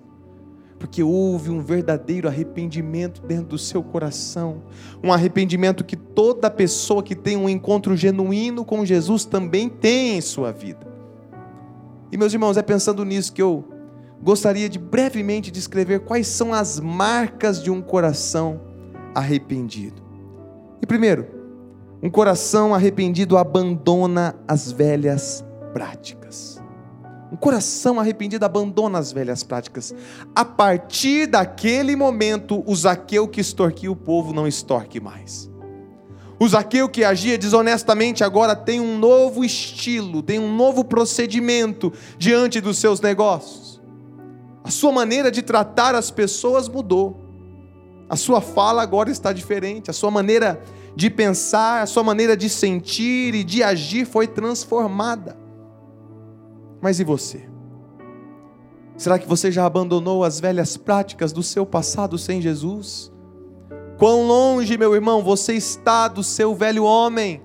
Porque 0.80 1.04
houve 1.04 1.52
um 1.52 1.62
verdadeiro 1.62 2.28
arrependimento 2.28 3.22
dentro 3.22 3.50
do 3.50 3.58
seu 3.60 3.84
coração, 3.84 4.64
um 5.04 5.14
arrependimento 5.14 5.84
que 5.84 5.96
toda 5.96 6.50
pessoa 6.50 7.04
que 7.04 7.14
tem 7.14 7.38
um 7.38 7.48
encontro 7.48 7.96
genuíno 7.96 8.66
com 8.66 8.84
Jesus 8.84 9.24
também 9.24 9.70
tem 9.70 10.18
em 10.18 10.22
sua 10.22 10.52
vida. 10.52 10.93
E 12.14 12.18
meus 12.18 12.32
irmãos, 12.32 12.58
é 12.58 12.62
pensando 12.62 13.04
nisso 13.04 13.34
que 13.34 13.42
eu 13.42 13.68
gostaria 14.22 14.70
de 14.70 14.78
brevemente 14.78 15.50
descrever 15.50 16.02
quais 16.02 16.28
são 16.28 16.54
as 16.54 16.80
marcas 16.80 17.60
de 17.60 17.72
um 17.72 17.82
coração 17.82 18.62
arrependido. 19.16 20.00
E 20.80 20.86
primeiro, 20.86 21.26
um 22.04 22.12
coração 22.12 22.72
arrependido 22.72 23.36
abandona 23.36 24.36
as 24.48 24.72
velhas 24.72 25.44
práticas. 25.74 26.62
Um 27.32 27.36
coração 27.36 28.00
arrependido 28.00 28.46
abandona 28.46 29.00
as 29.00 29.12
velhas 29.12 29.42
práticas. 29.42 29.92
A 30.36 30.46
partir 30.46 31.26
daquele 31.26 31.96
momento, 31.96 32.64
o 32.68 32.76
Zaqueu 32.76 33.28
que 33.28 33.42
extorquia 33.42 33.92
o 33.92 33.96
povo 33.96 34.32
não 34.32 34.48
extorque 34.48 35.00
mais. 35.00 35.50
O 36.40 36.48
Zaqueu 36.48 36.90
que 36.90 37.04
agia 37.04 37.38
desonestamente 37.38 38.24
agora 38.24 38.56
tem 38.56 38.80
um 38.80 38.98
novo 38.98 39.46
estilo, 39.46 40.22
tem 40.22 40.40
um 40.40 40.56
novo 40.56 40.84
procedimento 40.84 41.94
diante 42.18 42.60
dos 42.60 42.78
seus 42.78 43.00
negócios. 43.00 43.82
A 44.64 44.72
sua 44.72 44.92
maneira 44.92 45.30
de 45.30 45.42
tratar 45.42 45.94
as 45.94 46.10
pessoas 46.10 46.68
mudou. 46.68 47.22
A 48.10 48.16
sua 48.16 48.42
fala 48.42 48.82
agora 48.82 49.10
está 49.10 49.32
diferente, 49.32 49.90
a 49.90 49.94
sua 49.94 50.10
maneira 50.10 50.62
de 50.96 51.10
pensar, 51.10 51.82
a 51.82 51.86
sua 51.86 52.04
maneira 52.04 52.36
de 52.36 52.50
sentir 52.50 53.36
e 53.36 53.44
de 53.44 53.64
agir 53.64 54.06
foi 54.06 54.28
transformada. 54.28 55.38
Mas 56.82 57.00
e 57.00 57.04
você? 57.04 57.48
Será 58.98 59.18
que 59.18 59.28
você 59.28 59.52
já 59.52 59.66
abandonou 59.66 60.24
as 60.24 60.40
velhas 60.40 60.78
práticas 60.78 61.32
do 61.32 61.42
seu 61.42 61.66
passado 61.66 62.18
sem 62.18 62.42
Jesus? 62.42 63.13
Quão 64.04 64.28
longe, 64.28 64.78
meu 64.78 64.94
irmão, 64.94 65.24
você 65.24 65.54
está 65.54 66.10
do 66.10 66.22
seu 66.22 66.54
velho 66.54 66.84
homem? 66.84 67.42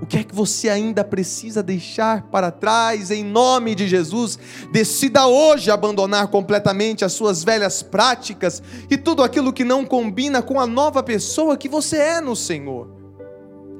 O 0.00 0.06
que 0.06 0.18
é 0.18 0.22
que 0.22 0.32
você 0.32 0.68
ainda 0.68 1.02
precisa 1.02 1.64
deixar 1.64 2.28
para 2.30 2.52
trás 2.52 3.10
em 3.10 3.24
nome 3.24 3.74
de 3.74 3.88
Jesus? 3.88 4.38
Decida 4.70 5.26
hoje 5.26 5.68
abandonar 5.68 6.28
completamente 6.28 7.04
as 7.04 7.14
suas 7.14 7.42
velhas 7.42 7.82
práticas 7.82 8.62
e 8.88 8.96
tudo 8.96 9.20
aquilo 9.20 9.52
que 9.52 9.64
não 9.64 9.84
combina 9.84 10.40
com 10.42 10.60
a 10.60 10.66
nova 10.66 11.02
pessoa 11.02 11.56
que 11.56 11.68
você 11.68 11.96
é 11.96 12.20
no 12.20 12.36
Senhor. 12.36 12.88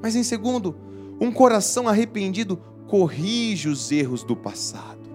Mas 0.02 0.16
em 0.16 0.24
segundo, 0.24 0.74
um 1.20 1.30
coração 1.30 1.86
arrependido 1.86 2.60
corrige 2.88 3.68
os 3.68 3.92
erros 3.92 4.24
do 4.24 4.34
passado. 4.34 5.08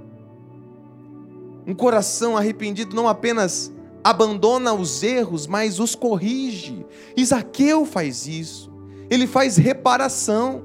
Um 1.68 1.74
coração 1.74 2.38
arrependido 2.38 2.96
não 2.96 3.06
apenas 3.06 3.70
abandona 4.04 4.74
os 4.74 5.04
erros, 5.04 5.48
mas 5.48 5.80
os 5.80 5.96
corrige. 5.96 6.86
Isaqueu 7.16 7.86
faz 7.86 8.28
isso. 8.28 8.72
Ele 9.10 9.28
faz 9.28 9.58
reparação. 9.58 10.64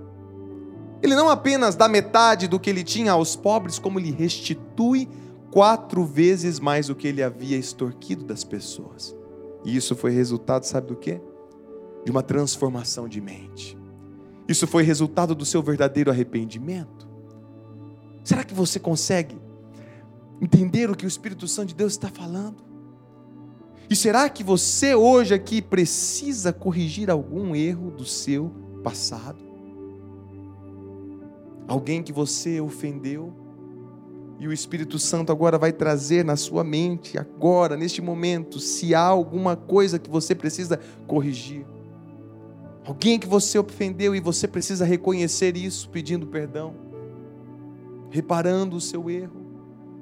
Ele 1.03 1.14
não 1.14 1.29
apenas 1.29 1.75
dá 1.75 1.88
metade 1.88 2.47
do 2.47 2.61
que 2.61 2.71
ele 2.71 2.85
tinha 2.85 3.12
aos 3.12 3.35
pobres, 3.35 3.79
como 3.79 3.99
ele 3.99 4.11
restitui 4.11 5.09
quatro 5.51 6.05
vezes 6.05 6.61
mais 6.61 6.87
do 6.87 6.95
que 6.95 7.09
ele 7.09 7.23
havia 7.23 7.57
extorquido 7.57 8.25
das 8.25 8.45
pessoas. 8.45 9.14
E 9.64 9.77
isso 9.77 9.95
foi 9.95 10.12
resultado, 10.12 10.64
sabe 10.64 10.88
do 10.88 10.97
quê? 10.97 11.21
de 12.05 12.11
uma 12.11 12.23
transformação 12.23 13.09
de 13.09 13.21
mente. 13.21 13.79
Isso 14.49 14.66
foi 14.66 14.83
resultado 14.83 15.35
do 15.35 15.45
seu 15.45 15.62
verdadeiro 15.62 16.11
arrependimento. 16.11 17.09
Será 18.25 18.45
que 18.45 18.55
você 18.55 18.79
consegue 18.79 19.40
entender 20.40 20.90
o 20.90 20.97
que 20.97 21.05
o 21.05 21.09
Espírito 21.09 21.47
Santo 21.47 21.68
de 21.68 21.75
Deus 21.75 21.92
está 21.92 22.09
falando? 22.09 22.62
E 23.92 23.94
será 23.94 24.26
que 24.31 24.42
você 24.42 24.94
hoje 24.94 25.35
aqui 25.35 25.61
precisa 25.61 26.50
corrigir 26.50 27.11
algum 27.11 27.55
erro 27.55 27.90
do 27.90 28.07
seu 28.07 28.50
passado? 28.83 29.37
Alguém 31.68 32.02
que 32.02 32.11
você 32.11 32.59
ofendeu? 32.59 33.35
E 34.38 34.48
o 34.48 34.52
Espírito 34.52 34.98
Santo 34.98 35.31
agora 35.31 35.59
vai 35.59 35.74
trazer 35.74 36.24
na 36.24 36.37
sua 36.37 36.64
mente, 36.64 37.18
agora, 37.18 37.76
neste 37.76 38.00
momento, 38.00 38.59
se 38.61 38.94
há 38.94 39.02
alguma 39.02 39.57
coisa 39.57 39.98
que 39.98 40.09
você 40.09 40.35
precisa 40.35 40.81
corrigir. 41.07 41.66
Alguém 42.87 43.18
que 43.18 43.26
você 43.26 43.59
ofendeu 43.59 44.16
e 44.16 44.20
você 44.20 44.48
precisa 44.48 44.87
reconhecer 44.87 45.55
isso, 45.55 45.90
pedindo 45.90 46.26
perdão, 46.26 46.74
reparando 48.09 48.74
o 48.74 48.81
seu 48.81 49.11
erro. 49.11 49.42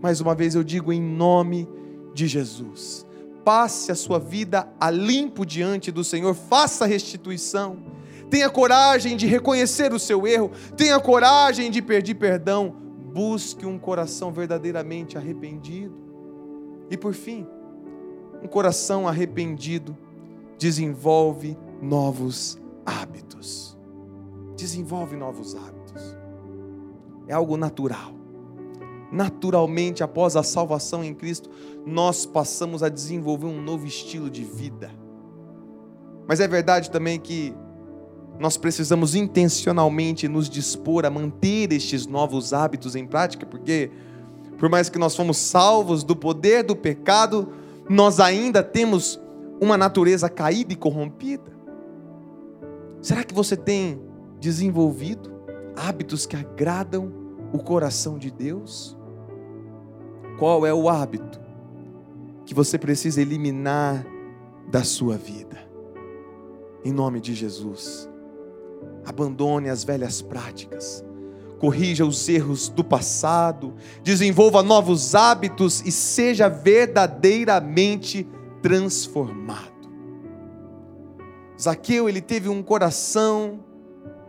Mais 0.00 0.20
uma 0.20 0.32
vez 0.32 0.54
eu 0.54 0.62
digo 0.62 0.92
em 0.92 1.02
nome 1.02 1.68
de 2.14 2.28
Jesus. 2.28 3.09
Passe 3.44 3.90
a 3.90 3.94
sua 3.94 4.18
vida 4.18 4.68
a 4.78 4.90
limpo 4.90 5.46
diante 5.46 5.90
do 5.90 6.04
Senhor, 6.04 6.34
faça 6.34 6.86
restituição. 6.86 7.78
Tenha 8.28 8.48
coragem 8.48 9.16
de 9.16 9.26
reconhecer 9.26 9.92
o 9.92 9.98
seu 9.98 10.26
erro, 10.26 10.50
tenha 10.76 11.00
coragem 11.00 11.70
de 11.70 11.82
pedir 11.82 12.14
perdão. 12.14 12.76
Busque 13.12 13.66
um 13.66 13.78
coração 13.78 14.32
verdadeiramente 14.32 15.18
arrependido. 15.18 15.94
E 16.88 16.96
por 16.96 17.12
fim, 17.12 17.46
um 18.42 18.46
coração 18.46 19.08
arrependido 19.08 19.96
desenvolve 20.58 21.56
novos 21.82 22.58
hábitos. 22.86 23.76
Desenvolve 24.56 25.16
novos 25.16 25.56
hábitos. 25.56 26.16
É 27.26 27.32
algo 27.32 27.56
natural. 27.56 28.19
Naturalmente, 29.12 30.02
após 30.02 30.36
a 30.36 30.42
salvação 30.42 31.02
em 31.02 31.14
Cristo, 31.14 31.50
nós 31.84 32.24
passamos 32.24 32.82
a 32.82 32.88
desenvolver 32.88 33.46
um 33.46 33.60
novo 33.60 33.86
estilo 33.86 34.30
de 34.30 34.44
vida. 34.44 34.90
Mas 36.28 36.38
é 36.38 36.46
verdade 36.46 36.90
também 36.90 37.18
que 37.18 37.54
nós 38.38 38.56
precisamos 38.56 39.14
intencionalmente 39.14 40.28
nos 40.28 40.48
dispor 40.48 41.04
a 41.04 41.10
manter 41.10 41.72
estes 41.72 42.06
novos 42.06 42.52
hábitos 42.52 42.94
em 42.94 43.06
prática, 43.06 43.44
porque 43.44 43.90
por 44.58 44.68
mais 44.68 44.88
que 44.88 44.98
nós 44.98 45.16
fomos 45.16 45.38
salvos 45.38 46.04
do 46.04 46.14
poder 46.14 46.62
do 46.62 46.76
pecado, 46.76 47.52
nós 47.88 48.20
ainda 48.20 48.62
temos 48.62 49.20
uma 49.60 49.76
natureza 49.76 50.28
caída 50.28 50.72
e 50.72 50.76
corrompida. 50.76 51.50
Será 53.02 53.24
que 53.24 53.34
você 53.34 53.56
tem 53.56 54.00
desenvolvido 54.38 55.32
hábitos 55.76 56.26
que 56.26 56.36
agradam 56.36 57.12
o 57.52 57.58
coração 57.58 58.18
de 58.18 58.30
Deus? 58.30 58.96
Qual 60.40 60.64
é 60.64 60.72
o 60.72 60.88
hábito 60.88 61.38
que 62.46 62.54
você 62.54 62.78
precisa 62.78 63.20
eliminar 63.20 64.06
da 64.70 64.82
sua 64.82 65.18
vida? 65.18 65.68
Em 66.82 66.90
nome 66.90 67.20
de 67.20 67.34
Jesus, 67.34 68.08
abandone 69.04 69.68
as 69.68 69.84
velhas 69.84 70.22
práticas, 70.22 71.04
corrija 71.58 72.06
os 72.06 72.26
erros 72.26 72.70
do 72.70 72.82
passado, 72.82 73.74
desenvolva 74.02 74.62
novos 74.62 75.14
hábitos 75.14 75.82
e 75.84 75.92
seja 75.92 76.48
verdadeiramente 76.48 78.26
transformado. 78.62 79.90
Zaqueu, 81.60 82.08
ele 82.08 82.22
teve 82.22 82.48
um 82.48 82.62
coração 82.62 83.60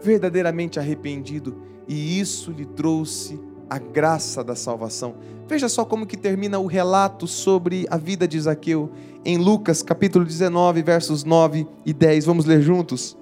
verdadeiramente 0.02 0.78
arrependido 0.78 1.56
e 1.88 2.20
isso 2.20 2.52
lhe 2.52 2.66
trouxe 2.66 3.40
a 3.72 3.78
graça 3.78 4.44
da 4.44 4.54
salvação. 4.54 5.16
Veja 5.48 5.70
só 5.70 5.86
como 5.86 6.06
que 6.06 6.18
termina 6.18 6.60
o 6.60 6.68
relato 6.68 7.26
sobre 7.26 7.88
a 7.90 7.96
vida 7.96 8.28
de 8.28 8.38
Zaqueu 8.38 8.92
em 9.24 9.38
Lucas 9.38 9.82
capítulo 9.82 10.26
19, 10.26 10.82
versos 10.82 11.24
9 11.24 11.66
e 11.86 11.94
10. 11.94 12.26
Vamos 12.26 12.44
ler 12.44 12.62
juntos. 12.62 13.18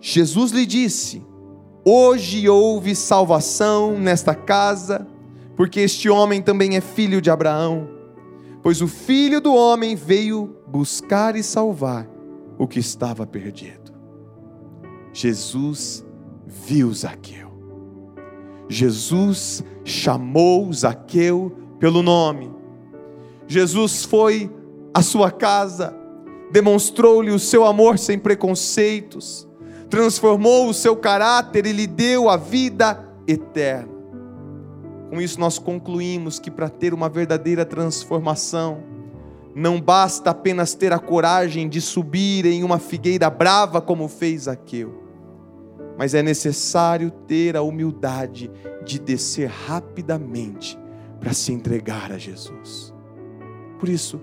Jesus 0.00 0.52
lhe 0.52 0.64
disse: 0.64 1.26
Hoje 1.84 2.48
houve 2.48 2.94
salvação 2.94 3.98
nesta 3.98 4.32
casa, 4.32 5.08
porque 5.56 5.80
este 5.80 6.08
homem 6.08 6.40
também 6.40 6.76
é 6.76 6.80
filho 6.80 7.20
de 7.20 7.28
Abraão. 7.28 7.88
Pois 8.62 8.80
o 8.80 8.86
filho 8.86 9.40
do 9.40 9.52
homem 9.52 9.96
veio 9.96 10.54
buscar 10.68 11.34
e 11.34 11.42
salvar 11.42 12.08
o 12.56 12.68
que 12.68 12.78
estava 12.78 13.26
perdido. 13.26 13.92
Jesus 15.12 16.04
viu 16.46 16.94
Zaqueu. 16.94 17.43
Jesus 18.68 19.62
chamou 19.84 20.72
Zaqueu 20.72 21.52
pelo 21.78 22.02
nome. 22.02 22.50
Jesus 23.46 24.04
foi 24.04 24.50
à 24.92 25.02
sua 25.02 25.30
casa, 25.30 25.94
demonstrou-lhe 26.50 27.30
o 27.30 27.38
seu 27.38 27.64
amor 27.64 27.98
sem 27.98 28.18
preconceitos, 28.18 29.46
transformou 29.90 30.68
o 30.68 30.74
seu 30.74 30.96
caráter 30.96 31.66
e 31.66 31.72
lhe 31.72 31.86
deu 31.86 32.28
a 32.28 32.36
vida 32.36 33.04
eterna. 33.26 33.92
Com 35.10 35.20
isso, 35.20 35.38
nós 35.38 35.58
concluímos 35.58 36.38
que 36.38 36.50
para 36.50 36.68
ter 36.68 36.94
uma 36.94 37.08
verdadeira 37.08 37.64
transformação, 37.64 38.82
não 39.54 39.80
basta 39.80 40.30
apenas 40.30 40.74
ter 40.74 40.92
a 40.92 40.98
coragem 40.98 41.68
de 41.68 41.80
subir 41.80 42.44
em 42.46 42.64
uma 42.64 42.78
figueira 42.78 43.30
brava 43.30 43.80
como 43.80 44.08
fez 44.08 44.48
Aqueu, 44.48 45.03
mas 45.96 46.14
é 46.14 46.22
necessário 46.22 47.10
ter 47.10 47.56
a 47.56 47.62
humildade 47.62 48.50
de 48.84 48.98
descer 48.98 49.48
rapidamente 49.48 50.78
para 51.20 51.32
se 51.32 51.52
entregar 51.52 52.12
a 52.12 52.18
Jesus. 52.18 52.92
Por 53.78 53.88
isso, 53.88 54.20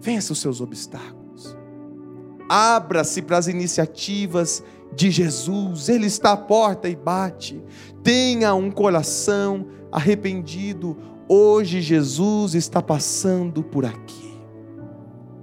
vença 0.00 0.32
os 0.32 0.40
seus 0.40 0.60
obstáculos. 0.60 1.56
Abra-se 2.48 3.22
para 3.22 3.38
as 3.38 3.46
iniciativas 3.46 4.62
de 4.94 5.10
Jesus, 5.10 5.88
Ele 5.88 6.06
está 6.06 6.32
à 6.32 6.36
porta 6.36 6.88
e 6.88 6.96
bate. 6.96 7.62
Tenha 8.02 8.54
um 8.54 8.70
coração 8.70 9.66
arrependido. 9.90 10.96
Hoje 11.28 11.80
Jesus 11.80 12.54
está 12.54 12.82
passando 12.82 13.62
por 13.62 13.86
aqui. 13.86 14.32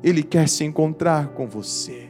Ele 0.04 0.22
quer 0.22 0.48
se 0.48 0.64
encontrar 0.64 1.30
com 1.30 1.48
você. 1.48 2.09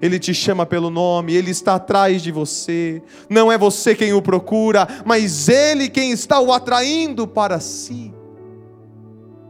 Ele 0.00 0.18
te 0.18 0.32
chama 0.32 0.64
pelo 0.64 0.88
nome, 0.88 1.34
ele 1.34 1.50
está 1.50 1.74
atrás 1.74 2.22
de 2.22 2.32
você. 2.32 3.02
Não 3.28 3.52
é 3.52 3.58
você 3.58 3.94
quem 3.94 4.12
o 4.14 4.22
procura, 4.22 4.88
mas 5.04 5.48
ele 5.48 5.88
quem 5.88 6.10
está 6.10 6.40
o 6.40 6.52
atraindo 6.52 7.26
para 7.26 7.60
si. 7.60 8.14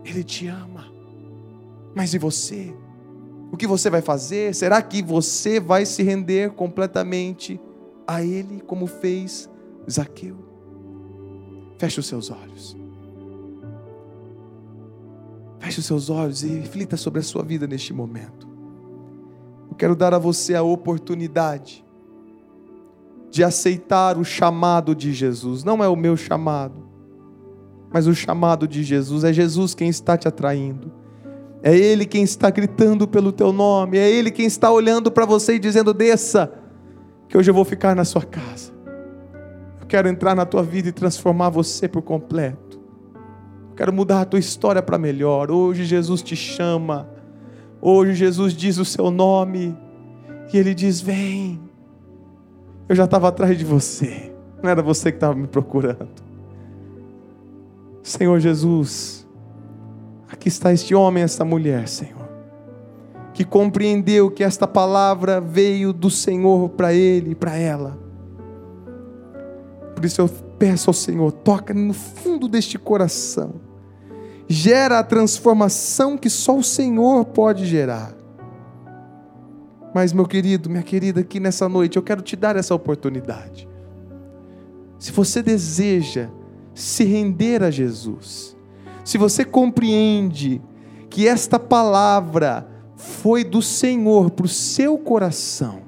Ele 0.04 0.24
te 0.24 0.48
ama. 0.48 0.92
Mas 1.94 2.14
e 2.14 2.18
você? 2.18 2.74
O 3.52 3.56
que 3.56 3.66
você 3.66 3.88
vai 3.88 4.02
fazer? 4.02 4.54
Será 4.54 4.82
que 4.82 5.02
você 5.02 5.60
vai 5.60 5.86
se 5.86 6.02
render 6.02 6.50
completamente 6.52 7.60
a 8.06 8.22
ele, 8.22 8.60
como 8.60 8.86
fez 8.86 9.48
Zaqueu? 9.88 10.36
Feche 11.78 12.00
os 12.00 12.06
seus 12.06 12.30
olhos. 12.30 12.76
Feche 15.60 15.78
os 15.78 15.86
seus 15.86 16.10
olhos 16.10 16.42
e 16.42 16.48
reflita 16.48 16.96
sobre 16.96 17.20
a 17.20 17.22
sua 17.22 17.44
vida 17.44 17.66
neste 17.66 17.92
momento. 17.92 18.49
Quero 19.81 19.97
dar 19.97 20.12
a 20.12 20.19
você 20.19 20.55
a 20.55 20.62
oportunidade 20.62 21.83
de 23.31 23.43
aceitar 23.43 24.19
o 24.19 24.25
chamado 24.25 24.95
de 24.95 25.11
Jesus. 25.11 25.64
Não 25.64 25.83
é 25.83 25.88
o 25.88 25.97
meu 25.97 26.19
chamado, 26.19 26.87
mas 27.90 28.07
o 28.07 28.14
chamado 28.14 28.69
de 28.69 28.83
Jesus. 28.83 29.25
É 29.25 29.33
Jesus 29.33 29.75
quem 29.75 29.88
está 29.88 30.19
te 30.19 30.29
atraindo. 30.29 30.93
É 31.62 31.75
Ele 31.75 32.05
quem 32.05 32.23
está 32.23 32.51
gritando 32.51 33.09
pelo 33.09 33.33
teu 33.33 33.55
nome. 33.55 33.97
É 33.97 34.07
Ele 34.07 34.31
quem 34.31 34.45
está 34.45 34.71
olhando 34.71 35.11
para 35.11 35.25
você 35.25 35.55
e 35.55 35.59
dizendo: 35.59 35.95
desça, 35.95 36.53
que 37.27 37.38
hoje 37.38 37.51
eu 37.51 37.55
vou 37.55 37.64
ficar 37.64 37.97
na 37.97 38.05
sua 38.05 38.23
casa. 38.23 38.75
Eu 39.81 39.87
quero 39.87 40.11
entrar 40.11 40.35
na 40.35 40.45
tua 40.45 40.62
vida 40.62 40.90
e 40.90 40.93
transformar 40.93 41.49
você 41.49 41.88
por 41.88 42.03
completo. 42.03 42.79
Quero 43.75 43.95
mudar 43.95 44.21
a 44.21 44.25
tua 44.27 44.40
história 44.40 44.83
para 44.83 44.99
melhor. 44.99 45.51
Hoje 45.51 45.87
Jesus 45.87 46.21
te 46.21 46.37
chama. 46.37 47.19
Hoje 47.81 48.14
Jesus 48.14 48.53
diz 48.53 48.79
o 48.79 48.85
seu 48.85 49.11
nome. 49.11 49.77
E 50.53 50.59
ele 50.59 50.75
diz: 50.75 51.01
Vem. 51.01 51.61
Eu 52.88 52.95
já 52.95 53.05
estava 53.05 53.29
atrás 53.29 53.57
de 53.57 53.64
você. 53.64 54.33
Não 54.62 54.69
era 54.69 54.83
você 54.83 55.11
que 55.11 55.16
estava 55.16 55.35
me 55.35 55.47
procurando. 55.47 56.09
Senhor 58.03 58.38
Jesus, 58.40 59.27
aqui 60.29 60.49
está 60.49 60.73
este 60.73 60.95
homem, 60.95 61.23
esta 61.23 61.45
mulher, 61.45 61.87
Senhor, 61.87 62.29
que 63.33 63.45
compreendeu 63.45 64.31
que 64.31 64.43
esta 64.43 64.66
palavra 64.66 65.40
veio 65.40 65.93
do 65.93 66.11
Senhor 66.11 66.71
para 66.71 66.93
ele 66.93 67.31
e 67.31 67.35
para 67.35 67.57
ela. 67.57 67.99
Por 69.95 70.05
isso 70.05 70.21
eu 70.21 70.29
peço 70.59 70.90
ao 70.90 70.95
Senhor, 70.95 71.31
toca 71.31 71.73
no 71.73 71.93
fundo 71.93 72.49
deste 72.49 72.79
coração 72.79 73.69
gera 74.52 74.98
a 74.98 75.04
transformação 75.04 76.18
que 76.18 76.28
só 76.28 76.58
o 76.58 76.64
Senhor 76.64 77.24
pode 77.26 77.64
gerar. 77.64 78.12
Mas, 79.94 80.12
meu 80.12 80.26
querido, 80.26 80.68
minha 80.68 80.82
querida, 80.82 81.20
aqui 81.20 81.38
nessa 81.38 81.68
noite 81.68 81.96
eu 81.96 82.02
quero 82.02 82.20
te 82.20 82.34
dar 82.34 82.56
essa 82.56 82.74
oportunidade. 82.74 83.68
Se 84.98 85.12
você 85.12 85.40
deseja 85.40 86.28
se 86.74 87.04
render 87.04 87.62
a 87.62 87.70
Jesus, 87.70 88.56
se 89.04 89.16
você 89.16 89.44
compreende 89.44 90.60
que 91.08 91.28
esta 91.28 91.56
palavra 91.56 92.68
foi 92.96 93.44
do 93.44 93.62
Senhor 93.62 94.32
para 94.32 94.46
o 94.46 94.48
seu 94.48 94.98
coração, 94.98 95.82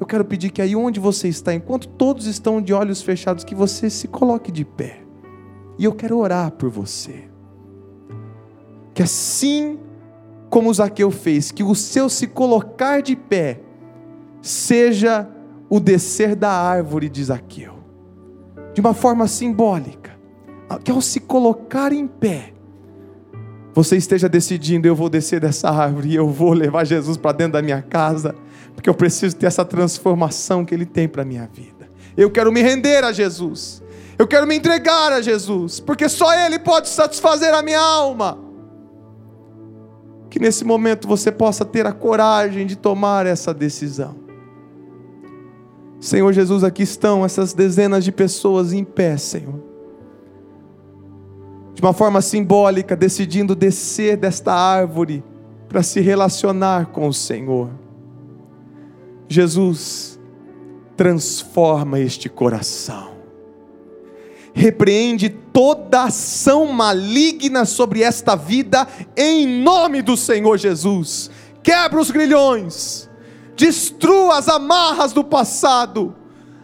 eu 0.00 0.06
quero 0.06 0.24
pedir 0.24 0.50
que 0.50 0.60
aí 0.60 0.74
onde 0.74 0.98
você 0.98 1.28
está, 1.28 1.54
enquanto 1.54 1.86
todos 1.86 2.26
estão 2.26 2.60
de 2.60 2.74
olhos 2.74 3.00
fechados, 3.00 3.44
que 3.44 3.54
você 3.54 3.88
se 3.88 4.08
coloque 4.08 4.50
de 4.50 4.64
pé. 4.64 5.04
E 5.78 5.84
eu 5.84 5.92
quero 5.92 6.18
orar 6.18 6.50
por 6.50 6.68
você. 6.68 7.32
Que 8.94 9.02
assim 9.02 9.78
como 10.48 10.72
Zaqueu 10.72 11.10
fez, 11.10 11.50
que 11.50 11.64
o 11.64 11.74
seu 11.74 12.08
se 12.08 12.28
colocar 12.28 13.02
de 13.02 13.16
pé 13.16 13.60
seja 14.40 15.28
o 15.68 15.80
descer 15.80 16.36
da 16.36 16.50
árvore 16.50 17.08
de 17.08 17.24
Zaqueu, 17.24 17.74
de 18.72 18.80
uma 18.80 18.94
forma 18.94 19.26
simbólica, 19.26 20.12
que 20.84 20.92
ao 20.92 21.00
se 21.00 21.18
colocar 21.18 21.92
em 21.92 22.06
pé, 22.06 22.52
você 23.74 23.96
esteja 23.96 24.28
decidindo: 24.28 24.86
eu 24.86 24.94
vou 24.94 25.08
descer 25.08 25.40
dessa 25.40 25.70
árvore 25.70 26.10
e 26.10 26.14
eu 26.14 26.28
vou 26.28 26.52
levar 26.52 26.84
Jesus 26.84 27.16
para 27.16 27.32
dentro 27.32 27.54
da 27.54 27.62
minha 27.62 27.82
casa, 27.82 28.32
porque 28.74 28.88
eu 28.88 28.94
preciso 28.94 29.34
ter 29.34 29.46
essa 29.46 29.64
transformação 29.64 30.64
que 30.64 30.72
Ele 30.72 30.86
tem 30.86 31.08
para 31.08 31.22
a 31.22 31.24
minha 31.24 31.50
vida. 31.52 31.90
Eu 32.16 32.30
quero 32.30 32.52
me 32.52 32.62
render 32.62 33.02
a 33.02 33.10
Jesus, 33.10 33.82
eu 34.16 34.28
quero 34.28 34.46
me 34.46 34.54
entregar 34.54 35.10
a 35.10 35.20
Jesus, 35.20 35.80
porque 35.80 36.08
só 36.08 36.32
Ele 36.32 36.60
pode 36.60 36.88
satisfazer 36.88 37.52
a 37.52 37.60
minha 37.60 37.80
alma 37.80 38.43
que 40.34 40.40
nesse 40.40 40.64
momento 40.64 41.06
você 41.06 41.30
possa 41.30 41.64
ter 41.64 41.86
a 41.86 41.92
coragem 41.92 42.66
de 42.66 42.74
tomar 42.74 43.24
essa 43.24 43.54
decisão. 43.54 44.16
Senhor 46.00 46.32
Jesus, 46.32 46.64
aqui 46.64 46.82
estão 46.82 47.24
essas 47.24 47.52
dezenas 47.52 48.02
de 48.02 48.10
pessoas 48.10 48.72
em 48.72 48.82
pé, 48.82 49.16
Senhor. 49.16 49.62
De 51.72 51.80
uma 51.80 51.92
forma 51.92 52.20
simbólica, 52.20 52.96
decidindo 52.96 53.54
descer 53.54 54.16
desta 54.16 54.52
árvore 54.52 55.22
para 55.68 55.84
se 55.84 56.00
relacionar 56.00 56.86
com 56.86 57.06
o 57.06 57.14
Senhor. 57.14 57.70
Jesus, 59.28 60.18
transforma 60.96 62.00
este 62.00 62.28
coração 62.28 63.13
repreende 64.54 65.28
toda 65.28 66.04
ação 66.04 66.72
maligna 66.72 67.64
sobre 67.64 68.02
esta 68.02 68.36
vida, 68.36 68.86
em 69.16 69.46
nome 69.46 70.00
do 70.00 70.16
Senhor 70.16 70.56
Jesus. 70.56 71.28
Quebra 71.62 72.00
os 72.00 72.10
grilhões, 72.10 73.10
destrua 73.56 74.38
as 74.38 74.48
amarras 74.48 75.12
do 75.12 75.24
passado, 75.24 76.14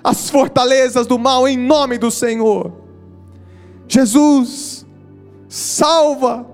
as 0.05 0.31
fortalezas 0.31 1.07
do 1.07 1.19
mal, 1.19 1.49
em 1.49 1.59
nome 1.59 1.99
do 1.99 2.13
Senhor. 2.13 2.73
Jesus, 3.89 4.87
salva, 5.49 6.47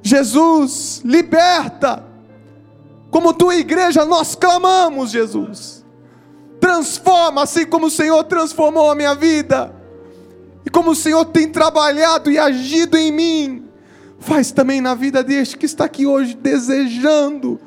Jesus, 0.00 1.02
liberta, 1.04 2.04
como 3.10 3.34
tua 3.34 3.56
igreja 3.56 4.04
nós 4.04 4.36
clamamos, 4.36 5.10
Jesus. 5.10 5.84
Transforma, 6.60 7.42
assim 7.42 7.66
como 7.66 7.86
o 7.86 7.90
Senhor 7.90 8.22
transformou 8.24 8.90
a 8.90 8.94
minha 8.94 9.14
vida 9.14 9.75
e 10.66 10.70
como 10.70 10.90
o 10.90 10.96
Senhor 10.96 11.24
tem 11.26 11.48
trabalhado 11.48 12.28
e 12.28 12.40
agido 12.40 12.98
em 12.98 13.12
mim, 13.12 13.64
faz 14.18 14.50
também 14.50 14.80
na 14.80 14.96
vida 14.96 15.22
deste 15.22 15.56
que 15.56 15.64
está 15.64 15.84
aqui 15.84 16.04
hoje 16.04 16.34
desejando 16.34 17.60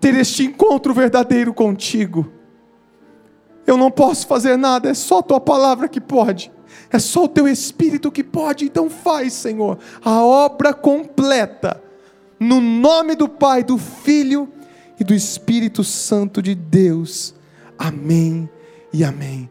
ter 0.00 0.14
este 0.14 0.44
encontro 0.44 0.94
verdadeiro 0.94 1.52
contigo. 1.52 2.32
Eu 3.66 3.76
não 3.76 3.90
posso 3.90 4.28
fazer 4.28 4.56
nada, 4.56 4.88
é 4.88 4.94
só 4.94 5.20
tua 5.20 5.40
palavra 5.40 5.88
que 5.88 6.00
pode. 6.00 6.52
É 6.92 7.00
só 7.00 7.24
o 7.24 7.28
teu 7.28 7.48
espírito 7.48 8.12
que 8.12 8.22
pode, 8.22 8.64
então 8.64 8.88
faz, 8.88 9.32
Senhor, 9.32 9.78
a 10.04 10.22
obra 10.22 10.72
completa. 10.72 11.82
No 12.38 12.60
nome 12.60 13.16
do 13.16 13.28
Pai, 13.28 13.64
do 13.64 13.76
Filho 13.76 14.48
e 14.98 15.04
do 15.04 15.12
Espírito 15.12 15.82
Santo 15.82 16.40
de 16.40 16.54
Deus. 16.54 17.34
Amém 17.76 18.48
e 18.92 19.02
amém. 19.04 19.50